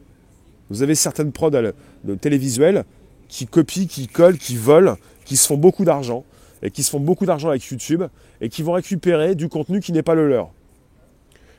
Vous 0.70 0.82
avez 0.82 0.96
certaines 0.96 1.32
prods 1.32 1.52
de 1.52 2.16
télévisuels 2.16 2.84
qui 3.30 3.48
copient, 3.48 3.86
qui 3.86 4.08
collent, 4.08 4.38
qui 4.38 4.58
volent, 4.58 4.98
qui 5.24 5.38
se 5.38 5.48
font 5.48 5.58
beaucoup 5.58 5.86
d'argent 5.86 6.26
et 6.62 6.72
qui 6.72 6.84
se 6.84 6.90
font 6.90 7.00
beaucoup 7.00 7.26
d'argent 7.26 7.50
avec 7.50 7.64
YouTube 7.66 8.04
et 8.42 8.50
qui 8.50 8.64
vont 8.64 8.74
récupérer 8.74 9.36
du 9.36 9.50
contenu 9.50 9.80
qui 9.80 9.92
n'est 9.92 10.04
pas 10.04 10.16
le 10.16 10.28
leur. 10.28 10.50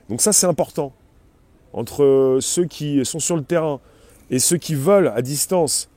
Donc 0.09 0.21
ça 0.21 0.33
c'est 0.33 0.47
important. 0.47 0.93
Entre 1.73 2.39
ceux 2.41 2.65
qui 2.65 3.05
sont 3.05 3.19
sur 3.19 3.37
le 3.37 3.43
terrain 3.43 3.81
et 4.31 4.39
ceux 4.39 4.57
qui 4.57 4.75
volent 4.75 5.13
à 5.15 5.23
distance 5.23 5.89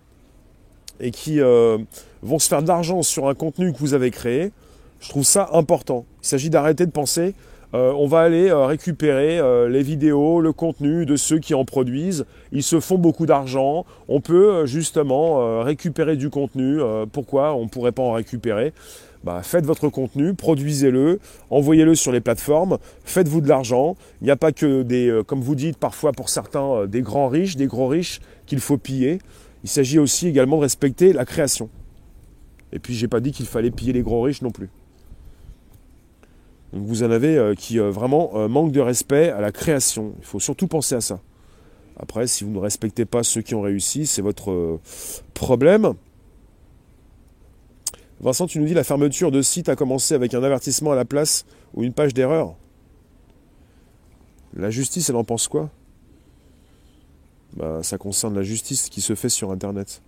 et 1.00 1.12
qui 1.12 1.40
euh, 1.40 1.78
vont 2.22 2.40
se 2.40 2.48
faire 2.48 2.62
de 2.62 2.68
l'argent 2.68 3.02
sur 3.02 3.28
un 3.28 3.34
contenu 3.34 3.74
que 3.74 3.80
vous 3.80 3.94
avez 3.94 4.12
créé, 4.12 4.52
je 5.00 5.10
trouve 5.10 5.24
ça 5.24 5.50
important. 5.54 6.06
Il 6.22 6.28
s'agit 6.28 6.50
d'arrêter 6.50 6.86
de 6.86 6.92
penser 6.92 7.34
euh, 7.74 7.94
on 7.94 8.06
va 8.06 8.22
aller 8.22 8.50
euh, 8.50 8.66
récupérer 8.66 9.40
euh, 9.40 9.70
les 9.70 9.82
vidéos, 9.82 10.42
le 10.42 10.52
contenu 10.52 11.06
de 11.06 11.16
ceux 11.16 11.40
qui 11.40 11.54
en 11.54 11.64
produisent. 11.64 12.26
Ils 12.52 12.64
se 12.64 12.80
font 12.80 12.98
beaucoup 12.98 13.26
d'argent. 13.26 13.86
On 14.08 14.20
peut 14.20 14.66
justement 14.66 15.64
récupérer 15.64 16.18
du 16.18 16.30
contenu. 16.30 16.80
pourquoi 17.12 17.56
on 17.56 17.64
ne 17.64 17.70
pourrait 17.70 17.92
pas 17.92 18.04
en 18.04 18.12
récupérer? 18.12 18.74
Bah, 19.24 19.42
faites 19.44 19.66
votre 19.66 19.88
contenu, 19.90 20.34
produisez-le, 20.34 21.20
envoyez-le 21.52 21.94
sur 21.94 22.12
les 22.12 22.22
plateformes, 22.22 22.80
faites-vous 23.06 23.40
de 23.40 23.48
l'argent. 23.48 23.96
Il 24.20 24.26
n'y 24.26 24.32
a 24.32 24.36
pas 24.36 24.52
que 24.52 24.82
des, 24.82 25.22
comme 25.28 25.42
vous 25.42 25.56
dites 25.56 25.78
parfois 25.78 26.12
pour 26.12 26.28
certains, 26.30 26.88
des 26.88 27.02
grands 27.02 27.28
riches, 27.28 27.56
des 27.56 27.68
gros 27.68 27.88
riches 27.88 28.20
qu'il 28.48 28.60
faut 28.60 28.78
piller. 28.78 29.20
Il 29.64 29.70
s'agit 29.70 30.00
aussi 30.00 30.28
également 30.28 30.58
de 30.58 30.64
respecter 30.64 31.14
la 31.14 31.26
création. 31.26 31.70
Et 32.74 32.80
puis 32.80 32.96
j'ai 32.96 33.08
pas 33.08 33.20
dit 33.20 33.32
qu'il 33.32 33.46
fallait 33.46 33.72
piller 33.72 33.94
les 33.94 34.02
gros 34.02 34.22
riches 34.24 34.42
non 34.42 34.52
plus. 34.52 34.70
Donc 36.74 36.86
vous 36.86 37.04
en 37.04 37.12
avez 37.12 37.38
euh, 37.38 37.54
qui 37.54 37.80
euh, 37.80 37.90
vraiment 37.90 38.32
euh, 38.36 38.48
manquent 38.48 38.72
de 38.72 38.80
respect 38.80 39.30
à 39.30 39.42
la 39.42 39.52
création. 39.52 40.14
Il 40.20 40.26
faut 40.26 40.40
surtout 40.40 40.68
penser 40.68 40.96
à 40.96 41.02
ça. 41.02 41.20
Après, 41.98 42.28
si 42.28 42.44
vous 42.44 42.52
ne 42.52 42.60
respectez 42.60 43.06
pas 43.06 43.24
ceux 43.24 43.42
qui 43.42 43.54
ont 43.54 43.62
réussi, 43.62 44.08
c'est 44.08 44.22
votre 44.22 44.80
problème. 45.34 45.94
Vincent, 48.22 48.48
tu 48.48 48.60
nous 48.60 48.66
dis 48.66 48.74
la 48.74 48.84
fermeture 48.84 49.32
de 49.32 49.42
site 49.42 49.70
a 49.70 49.76
commencé 49.76 50.16
avec 50.16 50.34
un 50.34 50.42
avertissement 50.42 50.92
à 50.92 50.96
la 50.96 51.06
place 51.06 51.46
ou 51.74 51.84
une 51.84 51.94
page 51.94 52.14
d'erreur. 52.14 52.56
La 54.56 54.70
justice, 54.70 55.10
elle 55.10 55.16
en 55.16 55.24
pense 55.24 55.48
quoi? 55.48 55.70
Bah, 57.56 57.82
Ça 57.84 57.98
concerne 57.98 58.36
la 58.36 58.44
justice 58.44 58.90
qui 58.90 59.02
se 59.02 59.14
fait 59.14 59.30
sur 59.30 59.52
Internet. 59.52 60.02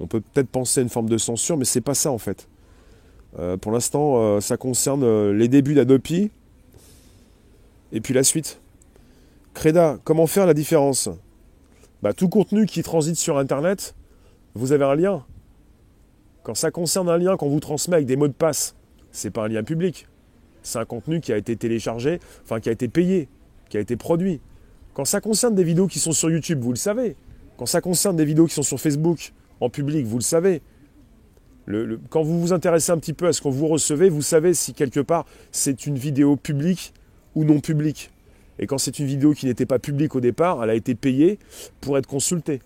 On 0.00 0.06
peut 0.06 0.20
peut-être 0.20 0.48
penser 0.48 0.80
à 0.80 0.82
une 0.82 0.88
forme 0.88 1.08
de 1.08 1.18
censure, 1.18 1.56
mais 1.56 1.64
c'est 1.64 1.80
pas 1.80 1.94
ça 1.94 2.10
en 2.10 2.18
fait. 2.18 2.48
Euh, 3.38 3.56
pour 3.56 3.72
l'instant, 3.72 4.16
euh, 4.16 4.40
ça 4.40 4.56
concerne 4.56 5.04
euh, 5.04 5.32
les 5.32 5.48
débuts 5.48 5.74
d'Adopi 5.74 6.30
et 7.92 8.00
puis 8.00 8.12
la 8.14 8.24
suite. 8.24 8.60
Creda, 9.54 9.98
comment 10.04 10.26
faire 10.26 10.46
la 10.46 10.54
différence? 10.54 11.08
Bah, 12.02 12.12
Tout 12.12 12.28
contenu 12.28 12.66
qui 12.66 12.82
transite 12.82 13.16
sur 13.16 13.38
Internet, 13.38 13.94
vous 14.54 14.72
avez 14.72 14.84
un 14.84 14.94
lien. 14.94 15.24
Quand 16.42 16.54
ça 16.54 16.70
concerne 16.70 17.08
un 17.08 17.18
lien 17.18 17.36
qu'on 17.36 17.48
vous 17.48 17.60
transmet 17.60 17.96
avec 17.96 18.06
des 18.06 18.16
mots 18.16 18.28
de 18.28 18.32
passe, 18.32 18.74
c'est 19.12 19.30
pas 19.30 19.44
un 19.44 19.48
lien 19.48 19.62
public. 19.62 20.06
C'est 20.62 20.78
un 20.78 20.84
contenu 20.84 21.20
qui 21.20 21.32
a 21.32 21.36
été 21.36 21.56
téléchargé, 21.56 22.20
enfin 22.42 22.60
qui 22.60 22.68
a 22.68 22.72
été 22.72 22.88
payé, 22.88 23.28
qui 23.68 23.76
a 23.76 23.80
été 23.80 23.96
produit. 23.96 24.40
Quand 24.94 25.04
ça 25.04 25.20
concerne 25.20 25.54
des 25.54 25.64
vidéos 25.64 25.86
qui 25.86 25.98
sont 25.98 26.12
sur 26.12 26.30
YouTube, 26.30 26.60
vous 26.60 26.70
le 26.70 26.76
savez. 26.76 27.16
Quand 27.56 27.66
ça 27.66 27.80
concerne 27.80 28.16
des 28.16 28.24
vidéos 28.24 28.46
qui 28.46 28.54
sont 28.54 28.62
sur 28.62 28.80
Facebook, 28.80 29.32
en 29.60 29.70
public, 29.70 30.06
vous 30.06 30.18
le 30.18 30.22
savez. 30.22 30.62
Quand 32.10 32.22
vous 32.22 32.40
vous 32.40 32.52
intéressez 32.52 32.92
un 32.92 32.98
petit 32.98 33.12
peu 33.12 33.26
à 33.26 33.32
ce 33.32 33.42
qu'on 33.42 33.50
vous 33.50 33.68
recevez, 33.68 34.08
vous 34.08 34.22
savez 34.22 34.54
si 34.54 34.72
quelque 34.72 35.00
part 35.00 35.26
c'est 35.52 35.86
une 35.86 35.96
vidéo 35.96 36.36
publique 36.36 36.94
ou 37.34 37.44
non 37.44 37.60
publique. 37.60 38.10
Et 38.58 38.66
quand 38.66 38.78
c'est 38.78 38.98
une 38.98 39.06
vidéo 39.06 39.34
qui 39.34 39.46
n'était 39.46 39.66
pas 39.66 39.78
publique 39.78 40.14
au 40.16 40.20
départ, 40.20 40.62
elle 40.64 40.70
a 40.70 40.74
été 40.74 40.94
payée 40.94 41.38
pour 41.80 41.98
être 41.98 42.06
consultée. 42.06 42.60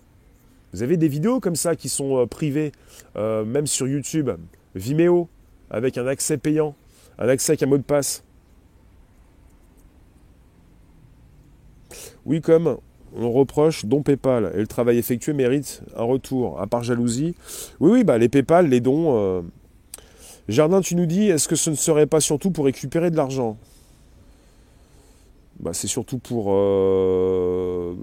Vous 0.73 0.81
avez 0.81 0.97
des 0.97 1.07
vidéos 1.07 1.39
comme 1.39 1.55
ça 1.55 1.75
qui 1.75 1.87
sont 1.87 2.17
euh, 2.17 2.25
privées, 2.25 2.71
euh, 3.15 3.45
même 3.45 3.67
sur 3.67 3.87
YouTube, 3.87 4.31
Vimeo, 4.73 5.29
avec 5.69 5.99
un 5.99 6.07
accès 6.07 6.37
payant, 6.37 6.75
un 7.19 7.29
accès 7.29 7.51
avec 7.51 7.63
un 7.63 7.67
mot 7.67 7.77
de 7.77 7.83
passe. 7.83 8.23
Oui, 12.25 12.41
comme 12.41 12.77
on 13.15 13.31
reproche, 13.31 13.85
dont 13.85 14.01
PayPal, 14.01 14.51
et 14.55 14.59
le 14.59 14.67
travail 14.67 14.97
effectué 14.97 15.33
mérite 15.33 15.81
un 15.95 16.03
retour, 16.03 16.59
à 16.59 16.67
part 16.67 16.83
jalousie. 16.83 17.35
Oui, 17.79 17.91
oui, 17.91 18.03
bah, 18.03 18.17
les 18.17 18.29
PayPal, 18.29 18.67
les 18.67 18.79
dons. 18.79 19.17
Euh, 19.17 19.41
Jardin, 20.47 20.81
tu 20.81 20.95
nous 20.95 21.05
dis, 21.05 21.29
est-ce 21.29 21.47
que 21.47 21.55
ce 21.55 21.69
ne 21.69 21.75
serait 21.75 22.07
pas 22.07 22.19
surtout 22.19 22.51
pour 22.51 22.65
récupérer 22.65 23.11
de 23.11 23.15
l'argent? 23.15 23.57
Bah, 25.59 25.71
C'est 25.73 25.87
surtout 25.87 26.17
pour, 26.17 26.47
euh, 26.49 27.93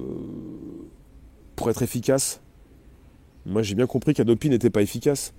pour 1.56 1.70
être 1.70 1.82
efficace. 1.82 2.40
Moi, 3.46 3.62
j'ai 3.62 3.74
bien 3.74 3.86
compris 3.86 4.14
qu'Adopi 4.14 4.48
n'était 4.48 4.70
pas 4.70 4.82
efficace. 4.82 5.32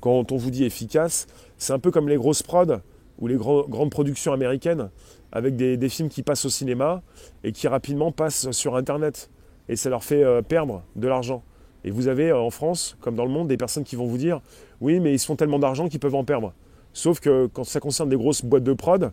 Quand 0.00 0.32
on 0.32 0.36
vous 0.36 0.50
dit 0.50 0.64
efficace, 0.64 1.26
c'est 1.56 1.72
un 1.72 1.78
peu 1.78 1.90
comme 1.90 2.08
les 2.08 2.16
grosses 2.16 2.42
prods 2.42 2.80
ou 3.18 3.26
les 3.26 3.36
grandes 3.36 3.90
productions 3.90 4.32
américaines 4.32 4.90
avec 5.32 5.56
des, 5.56 5.88
films 5.88 6.08
qui 6.08 6.22
passent 6.22 6.44
au 6.44 6.48
cinéma 6.48 7.02
et 7.42 7.52
qui 7.52 7.66
rapidement 7.68 8.12
passent 8.12 8.50
sur 8.52 8.76
Internet. 8.76 9.30
Et 9.68 9.76
ça 9.76 9.90
leur 9.90 10.04
fait 10.04 10.22
euh, 10.22 10.42
perdre 10.42 10.82
de 10.94 11.08
l'argent. 11.08 11.42
Et 11.84 11.90
vous 11.90 12.06
avez 12.08 12.30
euh, 12.30 12.38
en 12.38 12.50
France, 12.50 12.96
comme 13.00 13.16
dans 13.16 13.24
le 13.24 13.30
monde, 13.30 13.48
des 13.48 13.56
personnes 13.56 13.84
qui 13.84 13.96
vont 13.96 14.06
vous 14.06 14.18
dire 14.18 14.40
oui, 14.80 15.00
mais 15.00 15.12
ils 15.12 15.18
se 15.18 15.26
font 15.26 15.36
tellement 15.36 15.58
d'argent 15.58 15.88
qu'ils 15.88 16.00
peuvent 16.00 16.14
en 16.14 16.24
perdre. 16.24 16.52
Sauf 16.92 17.18
que 17.18 17.46
quand 17.52 17.64
ça 17.64 17.80
concerne 17.80 18.08
des 18.08 18.16
grosses 18.16 18.44
boîtes 18.44 18.62
de 18.62 18.72
prod, 18.72 19.12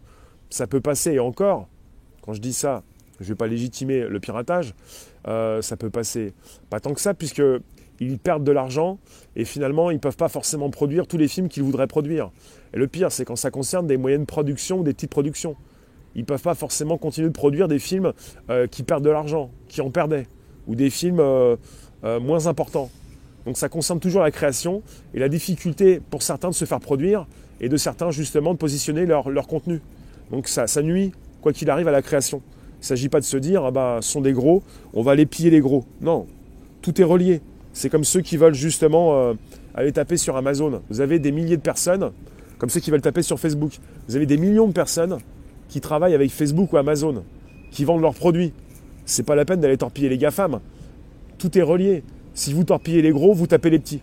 ça 0.50 0.68
peut 0.68 0.82
passer. 0.82 1.14
Et 1.14 1.20
encore, 1.20 1.68
quand 2.22 2.34
je 2.34 2.42
dis 2.42 2.54
ça, 2.54 2.84
je 3.20 3.26
ne 3.26 3.30
vais 3.30 3.36
pas 3.36 3.48
légitimer 3.48 4.08
le 4.08 4.20
piratage, 4.20 4.76
euh, 5.28 5.62
ça 5.62 5.78
peut 5.78 5.90
passer. 5.90 6.34
Pas 6.70 6.80
tant 6.80 6.94
que 6.94 7.02
ça, 7.02 7.14
puisque 7.14 7.42
ils 8.06 8.20
perdent 8.20 8.44
de 8.44 8.52
l'argent 8.52 9.00
et 9.36 9.46
finalement 9.46 9.92
ils 9.92 9.96
ne 9.96 10.00
peuvent 10.00 10.18
pas 10.18 10.30
forcément 10.30 10.70
produire 10.70 11.08
tous 11.08 11.18
les 11.18 11.28
films 11.28 11.50
qu'ils 11.50 11.64
voudraient 11.64 11.88
produire. 11.88 12.32
Et 12.74 12.78
le 12.78 12.88
pire, 12.88 13.12
c'est 13.12 13.26
quand 13.26 13.36
ça 13.36 13.52
concerne 13.52 13.88
des 13.88 13.98
moyennes 13.98 14.26
productions 14.26 14.80
ou 14.80 14.84
des 14.84 14.94
petites 14.94 15.12
productions 15.12 15.56
ils 16.16 16.22
ne 16.22 16.26
peuvent 16.26 16.42
pas 16.42 16.56
forcément 16.56 16.98
continuer 16.98 17.30
de 17.30 17.34
produire 17.34 17.68
des 17.68 17.80
films 17.80 18.14
euh, 18.50 18.68
qui 18.68 18.84
perdent 18.84 19.04
de 19.04 19.10
l'argent, 19.10 19.52
qui 19.68 19.82
en 19.82 19.90
perdaient, 19.90 20.28
ou 20.68 20.76
des 20.76 20.90
films 20.90 21.20
euh, 21.20 21.56
euh, 22.04 22.20
moins 22.20 22.48
importants. 22.48 22.90
Donc 23.46 23.58
ça 23.58 23.70
concerne 23.70 24.00
toujours 24.00 24.22
la 24.22 24.32
création 24.32 24.84
et 25.14 25.20
la 25.20 25.30
difficulté 25.30 26.00
pour 26.00 26.22
certains 26.22 26.50
de 26.50 26.56
se 26.56 26.66
faire 26.66 26.80
produire 26.80 27.28
et 27.60 27.70
de 27.70 27.78
certains 27.78 28.12
justement 28.12 28.54
de 28.54 28.58
positionner 28.58 29.06
leur, 29.06 29.48
contenu. 29.48 29.82
Donc 30.32 30.48
ça, 30.48 30.66
nuit, 30.82 31.12
quoi 31.42 31.54
qu'il 31.54 31.70
arrive, 31.70 31.88
à 31.88 31.92
la 31.92 32.02
création. 32.02 32.42
Il 32.78 32.82
ne 32.82 32.86
s'agit 32.86 33.10
pas 33.10 33.20
de 33.20 33.26
se 33.26 33.38
dire, 33.38 33.64
ah 33.66 34.00
ce 34.02 34.10
sont 34.10 34.22
des 34.22 34.34
gros, 34.34 34.64
on 34.94 35.02
va 35.02 35.12
aller 35.12 35.26
piller 35.26 35.50
les 35.50 35.60
gros. 35.60 35.86
Non, 36.02 36.28
tout 36.82 37.00
est 37.00 37.06
relié. 37.06 37.42
C'est 37.74 37.90
comme 37.90 38.04
ceux 38.04 38.22
qui 38.22 38.38
veulent 38.38 38.54
justement 38.54 39.34
aller 39.74 39.92
taper 39.92 40.18
sur 40.18 40.36
Amazon. 40.36 40.82
Vous 40.90 41.02
avez 41.02 41.20
des 41.20 41.32
milliers 41.32 41.58
de 41.58 41.62
personnes, 41.62 42.12
comme 42.58 42.70
ceux 42.70 42.80
qui 42.80 42.92
veulent 42.92 43.02
taper 43.02 43.22
sur 43.22 43.40
Facebook. 43.40 43.80
Vous 44.08 44.16
avez 44.16 44.26
des 44.26 44.38
millions 44.38 44.68
de 44.68 44.74
personnes 44.74 45.18
qui 45.70 45.80
travaillent 45.80 46.14
avec 46.14 46.32
Facebook 46.32 46.74
ou 46.74 46.78
Amazon, 46.78 47.24
qui 47.72 47.86
vendent 47.86 48.02
leurs 48.02 48.14
produits. 48.14 48.54
C'est 49.06 49.24
pas 49.24 49.36
la 49.36 49.46
peine 49.46 49.62
d'aller 49.62 49.78
torpiller 49.78 50.10
les 50.10 50.18
GAFAM. 50.18 50.60
Tout 51.38 51.58
est 51.58 51.62
relié. 51.62 52.04
Si 52.34 52.54
vous 52.54 52.64
torpillez 52.64 53.02
les 53.02 53.12
gros, 53.12 53.34
vous 53.34 53.48
tapez 53.48 53.70
les 53.70 53.80
petits. 53.80 54.02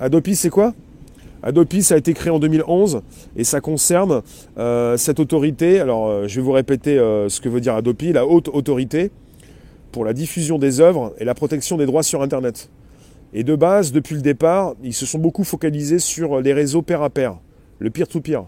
Adopi, 0.00 0.34
c'est 0.34 0.50
quoi? 0.50 0.74
Adopi, 1.42 1.82
ça 1.82 1.94
a 1.94 1.98
été 1.98 2.12
créé 2.12 2.30
en 2.30 2.38
2011 2.38 3.02
et 3.36 3.44
ça 3.44 3.60
concerne 3.60 4.22
euh, 4.58 4.96
cette 4.96 5.20
autorité. 5.20 5.80
Alors, 5.80 6.08
euh, 6.08 6.28
je 6.28 6.36
vais 6.36 6.42
vous 6.44 6.52
répéter 6.52 6.98
euh, 6.98 7.28
ce 7.28 7.40
que 7.40 7.48
veut 7.48 7.60
dire 7.60 7.74
Adopi, 7.74 8.12
la 8.12 8.26
haute 8.26 8.48
autorité 8.48 9.10
pour 9.92 10.04
la 10.04 10.12
diffusion 10.12 10.58
des 10.58 10.80
œuvres 10.80 11.14
et 11.18 11.24
la 11.24 11.34
protection 11.34 11.76
des 11.76 11.86
droits 11.86 12.02
sur 12.02 12.22
Internet. 12.22 12.70
Et 13.32 13.44
de 13.44 13.54
base, 13.54 13.92
depuis 13.92 14.14
le 14.14 14.22
départ, 14.22 14.74
ils 14.82 14.94
se 14.94 15.06
sont 15.06 15.18
beaucoup 15.18 15.44
focalisés 15.44 15.98
sur 15.98 16.40
les 16.40 16.52
réseaux 16.52 16.82
pair 16.82 17.02
à 17.02 17.10
pair, 17.10 17.38
le 17.78 17.90
peer-to-peer. 17.90 18.42
-peer 18.42 18.46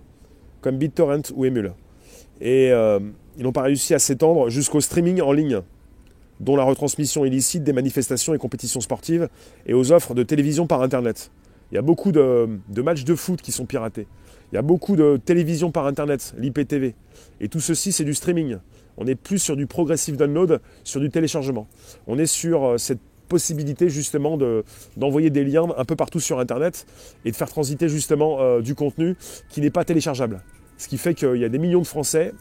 comme 0.60 0.76
BitTorrent 0.76 1.32
ou 1.34 1.44
Emule. 1.44 1.72
Et 2.40 2.70
euh, 2.70 2.98
ils 3.36 3.44
n'ont 3.44 3.52
pas 3.52 3.62
réussi 3.62 3.94
à 3.94 3.98
s'étendre 3.98 4.48
jusqu'au 4.50 4.80
streaming 4.80 5.20
en 5.20 5.32
ligne, 5.32 5.60
dont 6.40 6.56
la 6.56 6.64
retransmission 6.64 7.24
illicite 7.24 7.64
des 7.64 7.72
manifestations 7.72 8.34
et 8.34 8.38
compétitions 8.38 8.80
sportives, 8.80 9.28
et 9.66 9.74
aux 9.74 9.92
offres 9.92 10.14
de 10.14 10.22
télévision 10.22 10.66
par 10.66 10.82
Internet. 10.82 11.30
Il 11.70 11.74
y 11.74 11.78
a 11.78 11.82
beaucoup 11.82 12.12
de, 12.12 12.48
matchs 12.76 13.04
de 13.04 13.14
foot 13.14 13.42
qui 13.42 13.52
sont 13.52 13.66
piratés. 13.66 14.06
Il 14.52 14.54
y 14.54 14.58
a 14.58 14.62
beaucoup 14.62 14.96
de 14.96 15.20
télévision 15.22 15.70
par 15.70 15.86
Internet, 15.86 16.34
l'IPTV. 16.38 16.94
Et 17.40 17.48
tout 17.48 17.60
ceci, 17.60 17.92
c'est 17.92 18.04
du 18.04 18.14
streaming. 18.14 18.56
On 18.98 19.04
n'est 19.04 19.14
plus 19.14 19.38
sur 19.38 19.56
du 19.56 19.66
progressive 19.66 20.16
download, 20.16 20.60
sur 20.84 21.00
du 21.00 21.08
téléchargement. 21.08 21.66
On 22.06 22.18
est 22.18 22.26
sur 22.26 22.64
euh, 22.64 22.78
cette 22.78 23.00
possibilité 23.28 23.88
justement 23.90 24.38
d'envoyer 24.96 25.30
des 25.30 25.44
liens 25.44 25.66
un 25.76 25.84
peu 25.84 25.96
partout 25.96 26.20
sur 26.20 26.40
Internet 26.40 26.86
et 27.24 27.30
de 27.30 27.36
faire 27.36 27.48
transiter 27.48 27.88
justement 27.88 28.40
euh, 28.40 28.60
du 28.60 28.74
contenu 28.74 29.16
qui 29.48 29.60
n'est 29.60 29.70
pas 29.70 29.84
téléchargeable. 29.84 30.42
Ce 30.78 30.88
qui 30.88 30.98
fait 30.98 31.14
qu'il 31.14 31.36
y 31.36 31.44
a 31.44 31.48
des 31.48 31.58
millions 31.58 31.82
de 31.82 31.86
Français 31.86 32.32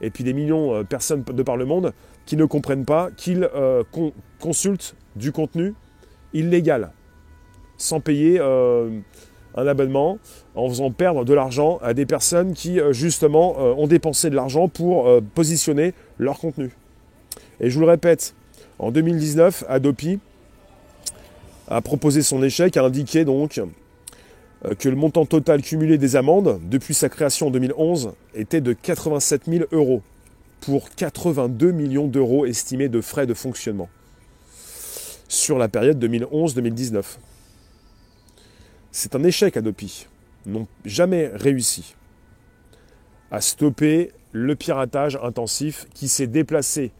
et 0.00 0.10
puis 0.10 0.24
des 0.24 0.32
millions 0.32 0.78
de 0.78 0.86
personnes 0.86 1.24
de 1.24 1.42
par 1.42 1.56
le 1.56 1.64
monde 1.64 1.92
qui 2.26 2.36
ne 2.36 2.44
comprennent 2.44 2.84
pas 2.84 3.10
qu'ils 3.16 3.48
euh, 3.54 3.82
consultent 4.38 4.94
du 5.16 5.32
contenu 5.32 5.74
illégal 6.34 6.92
sans 7.78 8.00
payer 8.00 8.38
euh, 8.38 9.00
un 9.58 9.66
abonnement 9.66 10.18
en 10.54 10.68
faisant 10.68 10.90
perdre 10.90 11.24
de 11.24 11.34
l'argent 11.34 11.78
à 11.82 11.94
des 11.94 12.06
personnes 12.06 12.54
qui 12.54 12.80
justement 12.90 13.58
ont 13.58 13.86
dépensé 13.86 14.30
de 14.30 14.36
l'argent 14.36 14.68
pour 14.68 15.08
positionner 15.34 15.94
leur 16.18 16.38
contenu. 16.38 16.70
Et 17.60 17.70
je 17.70 17.74
vous 17.74 17.84
le 17.84 17.90
répète, 17.90 18.34
en 18.78 18.90
2019, 18.90 19.64
Adopi 19.68 20.20
a 21.68 21.80
proposé 21.80 22.22
son 22.22 22.42
échec, 22.42 22.76
a 22.76 22.84
indiqué 22.84 23.24
donc 23.24 23.60
euh, 24.64 24.74
que 24.74 24.88
le 24.88 24.96
montant 24.96 25.26
total 25.26 25.62
cumulé 25.62 25.98
des 25.98 26.16
amendes 26.16 26.60
depuis 26.64 26.94
sa 26.94 27.08
création 27.08 27.48
en 27.48 27.50
2011 27.50 28.12
était 28.34 28.60
de 28.60 28.72
87 28.72 29.42
000 29.46 29.64
euros 29.72 30.02
pour 30.60 30.90
82 30.90 31.70
millions 31.72 32.06
d'euros 32.06 32.46
estimés 32.46 32.88
de 32.88 33.00
frais 33.00 33.26
de 33.26 33.34
fonctionnement 33.34 33.88
sur 35.28 35.58
la 35.58 35.68
période 35.68 36.02
2011-2019. 36.02 37.02
C'est 39.00 39.14
un 39.14 39.22
échec 39.22 39.56
Adopi. 39.56 40.08
N'ont 40.44 40.66
jamais 40.84 41.30
réussi 41.32 41.94
à 43.30 43.40
stopper 43.40 44.10
le 44.32 44.56
piratage 44.56 45.16
intensif 45.22 45.86
qui 45.94 46.08
s'est 46.08 46.26
déplacé 46.26 46.90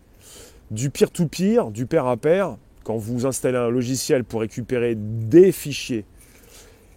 du 0.71 0.91
peer-to-peer, 0.91 1.73
du 1.73 1.87
pair 1.87 2.07
à 2.07 2.17
pair, 2.17 2.57
quand 2.85 2.97
vous 2.97 3.27
installez 3.27 3.59
un 3.59 3.69
logiciel 3.69 4.23
pour 4.23 4.43
récupérer 4.43 4.95
des 4.97 5.51
fichiers, 5.51 6.05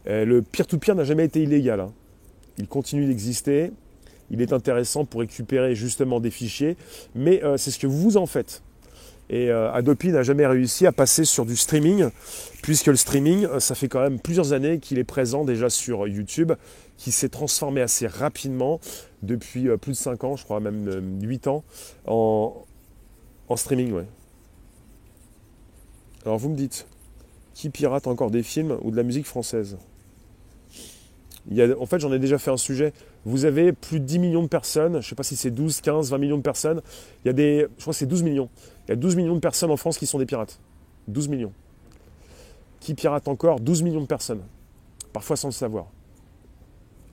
euh, 0.05 0.23
le 0.23 0.43
peer-to-peer 0.43 0.93
n'a 0.93 1.03
jamais 1.03 1.25
été 1.25 1.41
illégal. 1.41 1.79
Hein. 1.79 1.91
Il 2.59 2.67
continue 2.67 3.07
d'exister. 3.07 3.71
Il 4.29 4.39
est 4.39 4.53
intéressant 4.53 5.05
pour 5.05 5.21
récupérer 5.21 5.73
justement 5.73 6.19
des 6.19 6.29
fichiers, 6.29 6.77
mais 7.15 7.43
euh, 7.43 7.57
c'est 7.57 7.71
ce 7.71 7.79
que 7.79 7.87
vous 7.87 8.17
en 8.17 8.27
faites. 8.27 8.61
Et 9.31 9.49
euh, 9.49 9.71
Adopi 9.71 10.09
n'a 10.09 10.23
jamais 10.23 10.45
réussi 10.45 10.85
à 10.85 10.91
passer 10.91 11.23
sur 11.23 11.45
du 11.45 11.55
streaming, 11.55 12.09
puisque 12.61 12.87
le 12.87 12.97
streaming, 12.97 13.47
ça 13.59 13.75
fait 13.75 13.87
quand 13.87 14.01
même 14.01 14.19
plusieurs 14.19 14.51
années 14.51 14.79
qu'il 14.79 14.99
est 14.99 15.05
présent 15.05 15.45
déjà 15.45 15.69
sur 15.69 16.05
YouTube, 16.05 16.51
qui 16.97 17.13
s'est 17.13 17.29
transformé 17.29 17.79
assez 17.79 18.07
rapidement 18.07 18.81
depuis 19.23 19.69
plus 19.77 19.93
de 19.93 19.97
5 19.97 20.23
ans, 20.25 20.35
je 20.35 20.43
crois 20.43 20.59
même 20.59 21.19
8 21.21 21.47
ans, 21.47 21.63
en, 22.05 22.65
streaming. 23.55 24.03
Alors 26.25 26.37
vous 26.37 26.49
me 26.49 26.55
dites, 26.55 26.85
qui 27.53 27.69
pirate 27.69 28.07
encore 28.07 28.31
des 28.31 28.43
films 28.43 28.77
ou 28.81 28.91
de 28.91 28.97
la 28.97 29.03
musique 29.03 29.25
française? 29.25 29.77
En 31.49 31.85
fait, 31.85 31.99
j'en 31.99 32.13
ai 32.13 32.19
déjà 32.19 32.37
fait 32.37 32.51
un 32.51 32.57
sujet. 32.57 32.93
Vous 33.25 33.45
avez 33.45 33.73
plus 33.73 33.99
de 33.99 34.05
10 34.05 34.19
millions 34.19 34.43
de 34.43 34.47
personnes, 34.47 34.93
je 34.93 34.97
ne 34.97 35.01
sais 35.01 35.15
pas 35.15 35.23
si 35.23 35.35
c'est 35.35 35.51
12, 35.51 35.81
15, 35.81 36.11
20 36.11 36.17
millions 36.17 36.37
de 36.37 36.43
personnes. 36.43 36.81
Il 37.23 37.27
y 37.27 37.29
a 37.29 37.33
des. 37.33 37.67
Je 37.77 37.81
crois 37.81 37.93
que 37.93 37.97
c'est 37.97 38.05
12 38.05 38.23
millions. 38.23 38.49
Il 38.87 38.89
y 38.89 38.93
a 38.93 38.95
12 38.95 39.15
millions 39.15 39.35
de 39.35 39.39
personnes 39.39 39.71
en 39.71 39.77
France 39.77 39.97
qui 39.97 40.05
sont 40.05 40.19
des 40.19 40.25
pirates. 40.25 40.59
12 41.07 41.27
millions. 41.27 41.53
qui 42.79 42.93
pirate 42.93 43.27
encore 43.27 43.59
12 43.59 43.83
millions 43.83 44.01
de 44.01 44.07
personnes, 44.07 44.41
parfois 45.13 45.35
sans 45.35 45.49
le 45.49 45.53
savoir. 45.53 45.87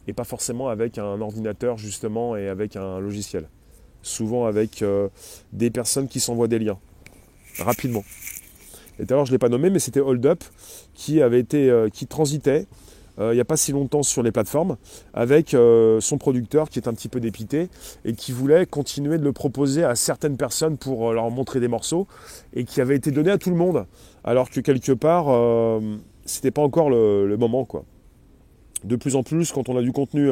Et 0.06 0.12
pas 0.12 0.24
forcément 0.24 0.68
avec 0.68 0.96
un 0.98 1.20
ordinateur 1.20 1.76
justement 1.76 2.36
et 2.36 2.48
avec 2.48 2.76
un 2.76 2.98
logiciel. 3.00 3.48
Souvent 4.02 4.46
avec 4.46 4.82
euh, 4.82 5.08
des 5.52 5.70
personnes 5.70 6.08
qui 6.08 6.20
s'envoient 6.20 6.48
des 6.48 6.58
liens 6.58 6.78
rapidement. 7.58 8.04
Et 8.98 9.04
d'ailleurs, 9.04 9.26
je 9.26 9.30
ne 9.30 9.34
l'ai 9.34 9.38
pas 9.38 9.48
nommé, 9.48 9.70
mais 9.70 9.78
c'était 9.78 10.00
Hold 10.00 10.24
Up 10.26 10.44
qui 10.94 11.22
avait 11.22 11.40
été, 11.40 11.70
euh, 11.70 11.88
qui 11.88 12.06
transitait 12.06 12.66
il 13.20 13.34
n'y 13.34 13.40
a 13.40 13.44
pas 13.44 13.56
si 13.56 13.72
longtemps 13.72 14.02
sur 14.02 14.22
les 14.22 14.32
plateformes 14.32 14.76
avec 15.12 15.50
son 15.50 16.18
producteur 16.18 16.68
qui 16.70 16.78
est 16.78 16.88
un 16.88 16.94
petit 16.94 17.08
peu 17.08 17.20
dépité 17.20 17.68
et 18.04 18.12
qui 18.12 18.32
voulait 18.32 18.66
continuer 18.66 19.18
de 19.18 19.24
le 19.24 19.32
proposer 19.32 19.84
à 19.84 19.94
certaines 19.94 20.36
personnes 20.36 20.76
pour 20.76 21.12
leur 21.12 21.30
montrer 21.30 21.60
des 21.60 21.68
morceaux 21.68 22.06
et 22.54 22.64
qui 22.64 22.80
avait 22.80 22.96
été 22.96 23.10
donné 23.10 23.30
à 23.30 23.38
tout 23.38 23.50
le 23.50 23.56
monde 23.56 23.86
alors 24.24 24.50
que 24.50 24.60
quelque 24.60 24.92
part 24.92 25.26
c'était 26.24 26.50
pas 26.50 26.62
encore 26.62 26.90
le, 26.90 27.36
moment. 27.36 27.66
De 28.84 28.96
plus 28.96 29.16
en 29.16 29.22
plus, 29.22 29.50
quand 29.50 29.68
on 29.68 29.76
a 29.76 29.82
du 29.82 29.92
contenu 29.92 30.30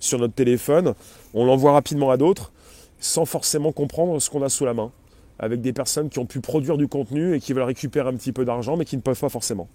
sur 0.00 0.18
notre 0.18 0.34
téléphone, 0.34 0.94
on 1.34 1.44
l'envoie 1.44 1.72
rapidement 1.72 2.10
à 2.10 2.16
d'autres 2.16 2.52
sans 3.00 3.24
forcément 3.24 3.72
comprendre 3.72 4.18
ce 4.20 4.30
qu'on 4.30 4.42
a 4.42 4.48
sous 4.48 4.64
la 4.64 4.74
main, 4.74 4.90
avec 5.38 5.60
des 5.60 5.72
personnes 5.72 6.08
qui 6.08 6.18
ont 6.18 6.26
pu 6.26 6.40
produire 6.40 6.76
du 6.76 6.88
contenu 6.88 7.34
et 7.34 7.40
qui 7.40 7.52
veulent 7.52 7.64
récupérer 7.64 8.08
un 8.08 8.14
petit 8.14 8.32
peu 8.32 8.44
d'argent, 8.44 8.76
mais 8.76 8.84
qui 8.84 8.96
ne 8.96 9.02
peuvent 9.02 9.20
pas 9.20 9.28
forcément. 9.28 9.68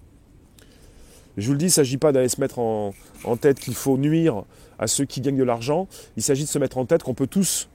Je 1.36 1.46
vous 1.46 1.52
le 1.52 1.58
dis, 1.58 1.66
il 1.66 1.68
ne 1.68 1.72
s'agit 1.72 1.96
pas 1.96 2.12
d'aller 2.12 2.28
se 2.28 2.40
mettre 2.40 2.58
en, 2.58 2.92
tête 3.40 3.58
qu'il 3.58 3.74
faut 3.74 3.96
nuire 3.96 4.44
à 4.78 4.86
ceux 4.86 5.04
qui 5.04 5.20
gagnent 5.20 5.38
de 5.38 5.44
l'argent, 5.44 5.88
il 6.16 6.22
s'agit 6.22 6.44
de 6.44 6.48
se 6.48 6.58
mettre 6.58 6.78
en 6.78 6.84
tête 6.84 7.02
qu'on 7.02 7.14
peut 7.14 7.26
tous 7.26 7.68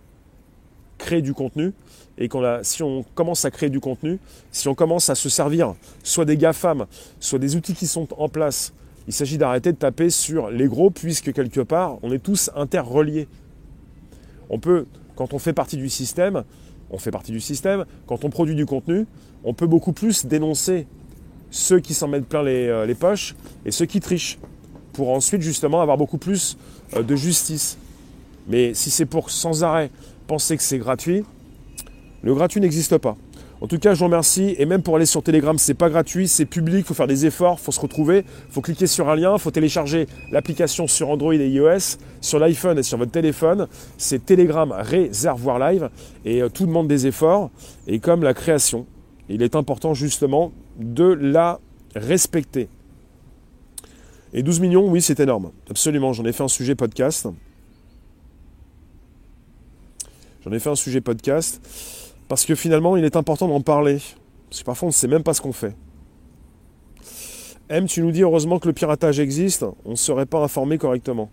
créer 0.98 1.22
du 1.22 1.34
contenu 1.34 1.74
et 2.18 2.28
qu'on 2.28 2.44
a, 2.44 2.64
si 2.64 2.84
on 2.84 3.04
commence 3.16 3.46
à 3.46 3.52
créer 3.52 3.70
du 3.70 3.80
contenu, 3.80 4.20
si 4.52 4.68
on 4.68 4.76
commence 4.76 5.10
à 5.10 5.16
se 5.16 5.30
servir 5.30 5.76
soit 6.04 6.26
des 6.26 6.38
GAFAM, 6.38 6.86
soit 7.20 7.40
des 7.40 7.56
outils 7.56 7.74
qui 7.74 7.88
sont 7.88 8.08
en 8.18 8.30
place, 8.30 8.74
il 9.08 9.14
s'agit 9.14 9.38
d'arrêter 9.38 9.72
de 9.72 9.78
taper 9.78 10.10
sur 10.10 10.50
les 10.50 10.68
gros 10.68 10.90
puisque 10.90 11.34
quelque 11.34 11.62
part, 11.62 11.98
on 12.04 12.12
est 12.12 12.20
tous 12.20 12.52
interreliés. 12.56 13.28
On 14.50 14.60
peut 14.60 14.86
quand 15.16 15.34
on 15.34 15.40
fait 15.40 15.52
partie 15.52 15.76
du 15.76 15.90
système, 15.90 16.44
on 16.92 16.98
fait 16.98 17.12
partie 17.12 17.34
du 17.34 17.42
système, 17.42 17.86
quand 18.08 18.24
on 18.24 18.30
produit 18.30 18.56
du 18.56 18.66
contenu, 18.66 19.06
on 19.44 19.54
peut 19.54 19.68
beaucoup 19.68 19.92
plus 19.92 20.26
dénoncer 20.26 20.88
ceux 21.52 21.80
qui 21.80 21.94
s'en 21.94 22.08
mettent 22.08 22.28
plein 22.28 22.44
les, 22.44 22.68
euh, 22.68 22.94
poches 23.00 23.36
et 23.66 23.72
ceux 23.72 23.86
qui 23.86 24.00
trichent, 24.00 24.38
pour 24.94 25.10
ensuite 25.10 25.42
justement 25.42 25.82
avoir 25.82 25.98
beaucoup 25.98 26.18
plus 26.18 26.58
euh, 26.96 27.04
de 27.04 27.16
justice. 27.16 27.78
Mais 28.48 28.74
si 28.74 28.90
c'est 28.90 29.06
pour 29.06 29.30
sans 29.30 29.64
arrêt 29.64 29.92
penser 30.28 30.58
que 30.58 30.64
c'est 30.64 30.80
gratuit, 30.80 31.24
le 32.22 32.34
gratuit 32.34 32.60
n'existe 32.60 32.98
pas. 32.98 33.16
En 33.62 33.68
tout 33.68 33.78
cas, 33.78 33.94
je 33.94 34.00
vous 34.00 34.06
remercie. 34.06 34.56
Et 34.58 34.66
même 34.66 34.82
pour 34.82 34.96
aller 34.96 35.06
sur 35.06 35.22
Telegram, 35.22 35.58
c'est 35.58 35.74
pas 35.74 35.90
gratuit, 35.90 36.28
c'est 36.28 36.46
public, 36.46 36.86
faut 36.86 36.94
faire 36.94 37.08
des 37.08 37.26
efforts, 37.26 37.60
faut 37.60 37.72
se 37.72 37.80
retrouver, 37.80 38.24
faut 38.50 38.62
cliquer 38.62 38.88
sur 38.88 39.10
un 39.10 39.16
lien, 39.16 39.38
faut 39.38 39.52
télécharger 39.52 40.08
l'application 40.32 40.88
sur 40.88 41.10
Android 41.10 41.34
et 41.34 41.50
iOS, 41.50 41.98
sur 42.22 42.40
l'iPhone 42.40 42.80
et 42.80 42.84
sur 42.84 42.98
votre 42.98 43.12
téléphone. 43.12 43.68
C'est 43.98 44.26
Telegram 44.26 44.74
Réservoir 44.78 45.60
Live 45.60 45.90
et 46.24 46.42
euh, 46.42 46.50
tout 46.50 46.66
demande 46.66 46.88
des 46.88 47.08
efforts. 47.08 47.50
Et 47.88 48.00
comme 48.00 48.24
la 48.24 48.34
création, 48.34 48.86
il 49.28 49.44
est 49.44 49.56
important 49.56 49.94
justement 49.94 50.54
de 50.80 51.06
la 51.06 51.60
respecter. 51.96 52.70
Et 54.34 54.44
12 54.44 54.60
millions, 54.60 54.88
oui, 54.88 55.02
c'est 55.02 55.20
énorme. 55.20 55.52
Absolument, 55.70 56.14
j'en 56.14 56.26
ai 56.26 56.32
fait 56.32 56.44
un 56.44 56.48
sujet 56.48 56.76
podcast. 56.76 57.28
J'en 60.44 60.52
ai 60.52 60.60
fait 60.60 60.70
un 60.70 60.76
sujet 60.76 61.02
podcast. 61.02 61.62
Parce 62.28 62.46
que 62.46 62.56
finalement, 62.56 62.96
il 62.96 63.04
est 63.04 63.16
important 63.16 63.48
d'en 63.48 63.62
parler. 63.62 64.00
Parce 64.50 64.62
que 64.62 64.66
parfois, 64.66 64.88
on 64.88 64.90
ne 64.90 64.94
sait 64.94 65.08
même 65.08 65.24
pas 65.24 65.34
ce 65.34 65.42
qu'on 65.42 65.54
fait. 65.54 65.76
M, 67.70 67.86
tu 67.86 68.02
nous 68.02 68.12
dis 68.12 68.24
heureusement 68.24 68.60
que 68.60 68.68
le 68.68 68.74
piratage 68.74 69.20
existe, 69.20 69.64
on 69.86 69.92
ne 69.92 69.96
serait 69.96 70.26
pas 70.26 70.40
informé 70.40 70.78
correctement. 70.78 71.30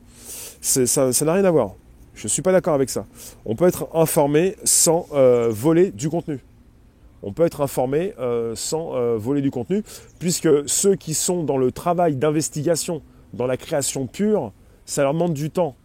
Ça 0.60 1.10
n'a 1.24 1.32
rien 1.32 1.44
à 1.44 1.50
voir. 1.50 1.74
Je 2.14 2.24
ne 2.24 2.28
suis 2.28 2.42
pas 2.42 2.52
d'accord 2.52 2.74
avec 2.74 2.90
ça. 2.90 3.06
On 3.44 3.56
peut 3.56 3.66
être 3.66 3.88
informé 3.94 4.56
sans 4.64 5.06
euh, 5.12 5.48
voler 5.50 5.90
du 5.90 6.08
contenu. 6.08 6.40
On 7.22 7.32
peut 7.32 7.44
être 7.44 7.60
informé 7.60 8.14
euh, 8.18 8.54
sans 8.54 8.94
euh, 8.94 9.16
voler 9.16 9.40
du 9.40 9.50
contenu, 9.50 9.82
puisque 10.18 10.48
ceux 10.68 10.96
qui 10.96 11.14
sont 11.14 11.44
dans 11.44 11.56
le 11.56 11.72
travail 11.72 12.16
d'investigation, 12.16 13.02
dans 13.32 13.46
la 13.46 13.56
création 13.56 14.06
pure, 14.06 14.52
ça 14.84 15.02
leur 15.02 15.12
demande 15.12 15.34
du 15.34 15.50
temps. 15.50 15.76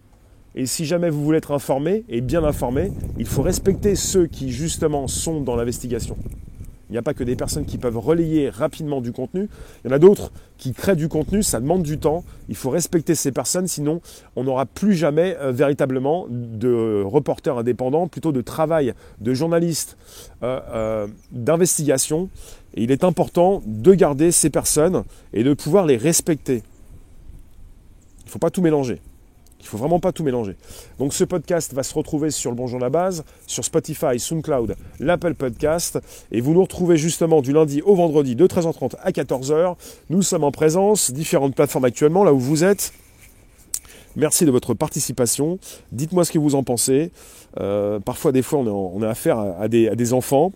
Et 0.53 0.65
si 0.65 0.85
jamais 0.85 1.09
vous 1.09 1.23
voulez 1.23 1.37
être 1.37 1.51
informé 1.51 2.03
et 2.09 2.21
bien 2.21 2.43
informé, 2.43 2.91
il 3.17 3.25
faut 3.25 3.41
respecter 3.41 3.95
ceux 3.95 4.27
qui 4.27 4.51
justement 4.51 5.07
sont 5.07 5.41
dans 5.41 5.55
l'investigation. 5.55 6.17
Il 6.91 6.95
n'y 6.95 6.97
a 6.97 7.03
pas 7.03 7.13
que 7.13 7.23
des 7.23 7.37
personnes 7.37 7.63
qui 7.63 7.77
peuvent 7.77 7.97
relayer 7.97 8.49
rapidement 8.49 8.99
du 8.99 9.13
contenu. 9.13 9.47
Il 9.83 9.87
y 9.87 9.93
en 9.93 9.95
a 9.95 9.99
d'autres 9.99 10.33
qui 10.57 10.73
créent 10.73 10.97
du 10.97 11.07
contenu, 11.07 11.41
ça 11.41 11.61
demande 11.61 11.83
du 11.83 11.97
temps. 11.97 12.25
Il 12.49 12.55
faut 12.57 12.69
respecter 12.69 13.15
ces 13.15 13.31
personnes, 13.31 13.65
sinon 13.69 14.01
on 14.35 14.43
n'aura 14.43 14.65
plus 14.65 14.93
jamais 14.93 15.37
euh, 15.39 15.53
véritablement 15.53 16.27
de 16.29 17.01
reporters 17.01 17.57
indépendants, 17.57 18.09
plutôt 18.09 18.33
de 18.33 18.41
travail, 18.41 18.93
de 19.21 19.33
journalistes, 19.33 19.97
euh, 20.43 20.59
euh, 20.73 21.07
d'investigation. 21.31 22.29
Et 22.73 22.83
il 22.83 22.91
est 22.91 23.05
important 23.05 23.63
de 23.65 23.93
garder 23.93 24.33
ces 24.33 24.49
personnes 24.49 25.05
et 25.31 25.45
de 25.45 25.53
pouvoir 25.53 25.85
les 25.85 25.95
respecter. 25.95 26.61
Il 28.19 28.25
ne 28.25 28.31
faut 28.31 28.39
pas 28.39 28.49
tout 28.49 28.61
mélanger. 28.61 28.99
Il 29.61 29.65
ne 29.65 29.67
faut 29.67 29.77
vraiment 29.77 29.99
pas 29.99 30.11
tout 30.11 30.23
mélanger. 30.23 30.55
Donc 30.97 31.13
ce 31.13 31.23
podcast 31.23 31.73
va 31.75 31.83
se 31.83 31.93
retrouver 31.93 32.31
sur 32.31 32.49
le 32.49 32.57
Bonjour 32.57 32.79
la 32.79 32.89
base, 32.89 33.23
sur 33.45 33.63
Spotify, 33.63 34.19
SoundCloud, 34.19 34.75
l'Apple 34.99 35.35
Podcast. 35.35 35.99
Et 36.31 36.41
vous 36.41 36.53
nous 36.53 36.63
retrouvez 36.63 36.97
justement 36.97 37.41
du 37.41 37.53
lundi 37.53 37.83
au 37.83 37.93
vendredi 37.93 38.35
de 38.35 38.47
13h30 38.47 38.95
à 39.03 39.11
14h. 39.11 39.75
Nous 40.09 40.23
sommes 40.23 40.43
en 40.43 40.51
présence, 40.51 41.11
différentes 41.11 41.53
plateformes 41.53 41.85
actuellement, 41.85 42.23
là 42.23 42.33
où 42.33 42.39
vous 42.39 42.63
êtes. 42.63 42.91
Merci 44.15 44.45
de 44.45 44.51
votre 44.51 44.73
participation. 44.73 45.59
Dites-moi 45.91 46.25
ce 46.25 46.31
que 46.31 46.39
vous 46.39 46.55
en 46.55 46.63
pensez. 46.63 47.11
Euh, 47.59 47.99
parfois, 47.99 48.31
des 48.31 48.41
fois, 48.41 48.59
on, 48.59 49.01
a 49.03 49.09
affaire 49.09 49.37
à, 49.37 49.67
des, 49.67 49.89
à 49.89 49.95
des 49.95 50.13
enfants, 50.13 50.53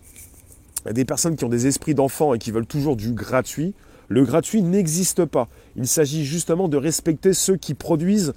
à 0.84 0.92
des 0.92 1.04
personnes 1.04 1.36
qui 1.36 1.44
ont 1.44 1.48
des 1.48 1.68
esprits 1.68 1.94
d'enfants 1.94 2.34
et 2.34 2.38
qui 2.38 2.50
veulent 2.50 2.66
toujours 2.66 2.96
du 2.96 3.12
gratuit. 3.12 3.72
Le 4.08 4.24
gratuit 4.24 4.62
n'existe 4.62 5.24
pas. 5.24 5.48
Il 5.76 5.86
s'agit 5.86 6.24
justement 6.24 6.68
de 6.68 6.76
respecter 6.76 7.32
ceux 7.32 7.56
qui 7.56 7.74
produisent 7.74 8.34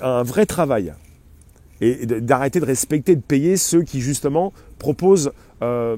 un 0.00 0.22
vrai 0.22 0.46
travail 0.46 0.94
et 1.80 2.06
d'arrêter 2.06 2.60
de 2.60 2.64
respecter, 2.64 3.16
de 3.16 3.20
payer 3.20 3.56
ceux 3.56 3.82
qui 3.82 4.00
justement 4.00 4.52
proposent 4.78 5.32
euh, 5.62 5.96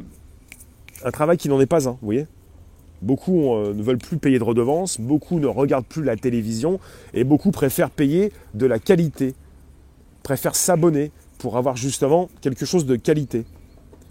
un 1.04 1.10
travail 1.10 1.36
qui 1.36 1.48
n'en 1.48 1.60
est 1.60 1.66
pas 1.66 1.88
un, 1.88 1.92
vous 1.92 1.98
voyez 2.02 2.26
Beaucoup 3.00 3.54
euh, 3.54 3.74
ne 3.74 3.82
veulent 3.82 3.98
plus 3.98 4.18
payer 4.18 4.40
de 4.40 4.44
redevances, 4.44 5.00
beaucoup 5.00 5.38
ne 5.38 5.46
regardent 5.46 5.86
plus 5.86 6.02
la 6.02 6.16
télévision 6.16 6.80
et 7.14 7.22
beaucoup 7.22 7.52
préfèrent 7.52 7.90
payer 7.90 8.32
de 8.54 8.66
la 8.66 8.80
qualité, 8.80 9.34
préfèrent 10.24 10.56
s'abonner 10.56 11.12
pour 11.38 11.56
avoir 11.56 11.76
justement 11.76 12.28
quelque 12.40 12.66
chose 12.66 12.86
de 12.86 12.96
qualité. 12.96 13.44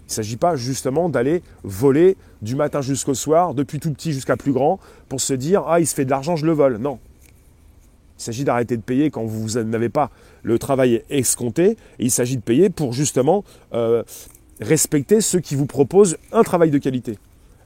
Il 0.08 0.12
ne 0.12 0.14
s'agit 0.14 0.38
pas 0.38 0.56
justement 0.56 1.10
d'aller 1.10 1.42
voler 1.64 2.16
du 2.40 2.56
matin 2.56 2.80
jusqu'au 2.80 3.12
soir, 3.12 3.52
depuis 3.52 3.78
tout 3.78 3.92
petit 3.92 4.14
jusqu'à 4.14 4.38
plus 4.38 4.52
grand, 4.52 4.80
pour 5.10 5.20
se 5.20 5.34
dire 5.34 5.64
Ah, 5.66 5.80
il 5.80 5.86
se 5.86 5.94
fait 5.94 6.06
de 6.06 6.10
l'argent, 6.10 6.34
je 6.34 6.46
le 6.46 6.52
vole. 6.52 6.78
Non, 6.78 6.98
il 8.18 8.22
s'agit 8.22 8.44
d'arrêter 8.44 8.76
de 8.76 8.82
payer 8.82 9.10
quand 9.10 9.24
vous 9.24 9.60
n'avez 9.60 9.88
pas 9.88 10.10
le 10.42 10.58
travail 10.58 11.02
escompté. 11.08 11.70
Et 11.98 12.06
il 12.06 12.10
s'agit 12.10 12.36
de 12.36 12.42
payer 12.42 12.68
pour 12.68 12.92
justement 12.92 13.44
euh, 13.72 14.02
respecter 14.60 15.20
ceux 15.20 15.40
qui 15.40 15.54
vous 15.54 15.66
proposent 15.66 16.16
un 16.32 16.42
travail 16.42 16.70
de 16.70 16.78
qualité. 16.78 17.18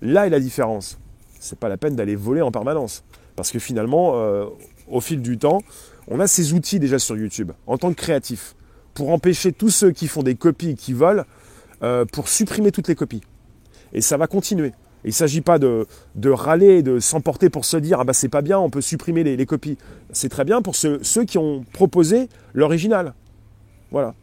Là 0.03 0.27
est 0.27 0.31
la 0.31 0.41
différence. 0.41 0.99
Ce 1.41 1.55
n'est 1.55 1.59
pas 1.59 1.69
la 1.69 1.77
peine 1.77 1.97
d'aller 1.97 2.17
voler 2.17 2.43
en 2.43 2.51
permanence. 2.51 3.03
Parce 3.35 3.51
que 3.51 3.59
finalement, 3.59 4.13
euh, 4.17 4.45
au 4.89 5.01
fil 5.01 5.23
du 5.23 5.39
temps, 5.39 5.63
on 6.07 6.21
a 6.21 6.27
ces 6.27 6.53
outils 6.53 6.79
déjà 6.79 6.99
sur 6.99 7.17
YouTube 7.17 7.53
en 7.67 7.79
tant 7.79 7.91
que 7.91 8.01
créatif 8.01 8.55
pour 8.95 9.11
empêcher 9.11 9.53
tous 9.53 9.71
ceux 9.71 9.91
qui 9.91 10.07
font 10.07 10.23
des 10.23 10.35
copies 10.35 10.75
qui 10.75 10.93
volent, 10.93 11.25
euh, 11.83 12.05
pour 12.05 12.29
supprimer 12.29 12.73
toutes 12.73 12.89
les 12.89 12.95
copies. 12.95 13.23
Et 13.93 14.01
ça 14.01 14.17
va 14.17 14.27
continuer. 14.27 14.73
Il 15.05 15.09
ne 15.09 15.13
s'agit 15.13 15.41
pas 15.41 15.59
de, 15.59 15.87
râler, 16.25 16.83
de 16.83 16.99
s'emporter 16.99 17.51
pour 17.51 17.65
se 17.65 17.77
dire 17.77 17.99
ah 18.01 18.05
bah 18.05 18.13
c'est 18.13 18.29
pas 18.29 18.43
bien, 18.43 18.59
on 18.59 18.71
peut 18.71 18.81
supprimer 18.81 19.25
les, 19.25 19.47
copies. 19.47 19.79
C'est 20.13 20.29
très 20.29 20.45
bien 20.45 20.63
pour 20.63 20.77
ceux, 20.77 21.01
qui 21.27 21.39
ont 21.39 21.65
proposé 21.73 22.29
l'original. 22.55 23.15
Voilà. 23.91 24.15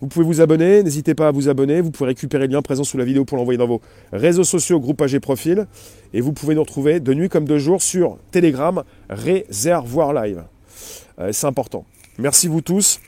Vous 0.00 0.08
pouvez 0.08 0.24
vous 0.24 0.40
abonner, 0.40 0.82
n'hésitez 0.82 1.14
pas 1.14 1.28
à 1.28 1.30
vous 1.30 1.48
abonner. 1.48 1.80
Vous 1.80 1.90
pouvez 1.90 2.08
récupérer 2.08 2.46
le 2.46 2.52
lien 2.52 2.62
présent 2.62 2.84
sous 2.84 2.98
la 2.98 3.04
vidéo 3.04 3.24
pour 3.24 3.38
l'envoyer 3.38 3.58
dans 3.58 3.66
vos 3.66 3.80
réseaux 4.12 4.44
sociaux, 4.44 4.80
groupages 4.80 5.14
et 5.14 5.20
profils. 5.20 5.66
Et 6.12 6.20
vous 6.20 6.32
pouvez 6.32 6.54
nous 6.54 6.62
retrouver 6.62 7.00
de 7.00 7.14
nuit 7.14 7.28
comme 7.28 7.46
de 7.46 7.58
jour 7.58 7.80
sur 7.80 8.18
Telegram, 8.30 8.82
Réservoir 9.08 10.12
Live. 10.12 10.44
Euh, 11.18 11.30
c'est 11.32 11.46
important. 11.46 11.84
Merci 12.18 12.48
vous 12.48 12.60
tous. 12.60 13.00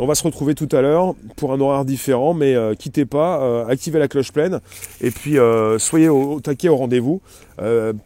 On 0.00 0.06
va 0.06 0.14
se 0.14 0.22
retrouver 0.22 0.54
tout 0.54 0.68
à 0.70 0.80
l'heure 0.80 1.16
pour 1.34 1.52
un 1.52 1.60
horaire 1.60 1.84
différent, 1.84 2.32
mais 2.32 2.54
euh, 2.54 2.74
quittez 2.74 3.04
pas, 3.04 3.42
euh, 3.42 3.66
activez 3.66 3.98
la 3.98 4.06
cloche 4.06 4.30
pleine 4.30 4.60
et 5.00 5.10
puis 5.10 5.38
euh, 5.38 5.80
soyez 5.80 6.08
au, 6.08 6.38
taquet 6.40 6.68
au 6.68 6.76
rendez-vous, 6.76 7.20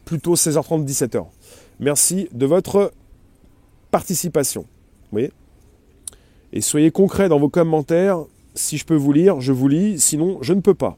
plutôt 0.07 0.35
16h30, 0.35 0.87
17h. 0.87 1.27
Merci 1.81 2.29
de 2.33 2.47
votre 2.47 2.93
participation. 3.91 4.65
Et 6.55 6.61
soyez 6.61 6.91
concret 6.91 7.29
dans 7.29 7.39
vos 7.39 7.51
commentaires. 7.51 8.19
Si 8.55 8.79
je 8.79 8.87
peux 8.87 8.95
vous 8.95 9.13
lire, 9.13 9.41
je 9.41 9.53
vous 9.53 9.69
lis, 9.69 10.01
sinon 10.01 10.39
je 10.41 10.55
ne 10.55 10.61
peux 10.61 10.75
pas, 10.75 10.97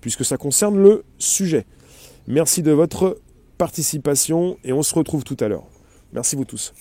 puisque 0.00 0.24
ça 0.24 0.36
concerne 0.36 0.80
le 0.80 1.04
sujet. 1.18 1.66
Merci 2.26 2.62
de 2.62 2.72
votre 2.72 3.18
participation 3.58 4.56
et 4.64 4.72
on 4.72 4.82
se 4.82 4.94
retrouve 4.94 5.22
tout 5.22 5.36
à 5.40 5.48
l'heure. 5.48 5.66
Merci 6.12 6.34
vous 6.34 6.44
tous. 6.44 6.72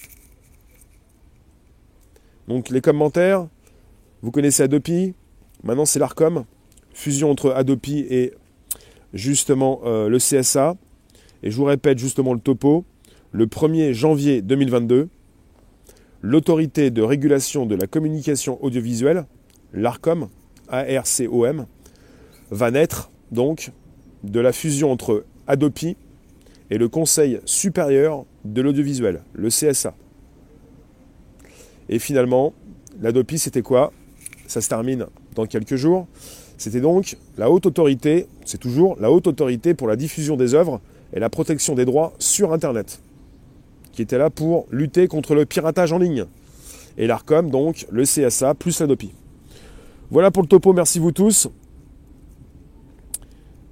Donc 2.50 2.70
les 2.70 2.82
commentaires, 2.82 3.48
vous 4.24 4.32
connaissez 4.32 4.64
Adopi, 4.64 5.14
maintenant 5.64 5.86
c'est 5.86 6.00
l'ARCOM, 6.00 6.46
fusion 6.96 7.30
entre 7.30 7.52
Adopi 7.52 8.08
et 8.10 8.34
justement 9.14 9.82
euh, 9.86 10.10
le 10.10 10.18
CSA. 10.18 10.76
Et 11.44 11.52
je 11.52 11.56
vous 11.56 11.66
répète 11.66 12.00
justement 12.00 12.34
le 12.34 12.40
topo, 12.40 12.86
le 13.32 13.46
1er 13.46 13.94
janvier 13.94 14.42
2022, 14.42 15.10
l'autorité 16.24 16.90
de 16.90 17.04
régulation 17.04 17.68
de 17.68 17.76
la 17.76 17.86
communication 17.86 18.58
audiovisuelle, 18.64 19.28
l'ARCOM, 19.72 20.30
ARCOM, 20.70 21.68
va 22.50 22.72
naître 22.72 23.12
donc 23.32 23.72
de 24.24 24.40
la 24.40 24.54
fusion 24.54 24.92
entre 24.92 25.24
Adopi 25.46 25.98
et 26.72 26.80
le 26.80 26.90
Conseil 26.90 27.42
supérieur 27.46 28.26
de 28.44 28.64
l'audiovisuel, 28.64 29.22
le 29.34 29.50
CSA. 29.50 29.94
Et 31.90 32.00
finalement, 32.00 32.54
l'Adopi, 33.02 33.40
c'était 33.40 33.64
quoi? 33.64 33.92
Ça 34.48 34.62
se 34.62 34.70
termine 34.70 35.08
dans 35.36 35.46
quelques 35.46 35.76
jours. 35.76 36.08
C'était 36.58 36.82
donc 36.82 37.18
la 37.38 37.50
haute 37.50 37.66
autorité, 37.66 38.28
c'est 38.46 38.60
toujours 38.60 38.96
la 39.00 39.12
haute 39.12 39.28
autorité 39.28 39.74
pour 39.74 39.88
la 39.88 39.96
diffusion 39.96 40.36
des 40.36 40.54
œuvres 40.54 40.82
et 41.14 41.20
la 41.20 41.30
protection 41.30 41.74
des 41.74 41.86
droits 41.86 42.14
sur 42.20 42.54
Internet, 42.54 43.02
qui 43.92 44.02
était 44.02 44.18
là 44.18 44.30
pour 44.30 44.68
lutter 44.70 45.08
contre 45.08 45.36
le 45.36 45.46
piratage 45.46 45.92
en 45.92 45.98
ligne. 45.98 46.26
Et 46.98 47.08
l'ARCOM, 47.08 47.50
donc 47.50 47.88
le 47.92 48.04
CSA 48.04 48.54
plus 48.56 48.80
l'Adopi. 48.80 49.14
Voilà 50.12 50.32
pour 50.32 50.44
le 50.44 50.50
topo, 50.50 50.74
merci 50.74 51.00
vous 51.00 51.12
tous. 51.12 51.48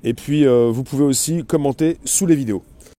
Et 0.03 0.13
puis, 0.13 0.45
euh, 0.45 0.69
vous 0.71 0.83
pouvez 0.83 1.03
aussi 1.03 1.43
commenter 1.43 1.97
sous 2.05 2.25
les 2.25 2.35
vidéos. 2.35 2.63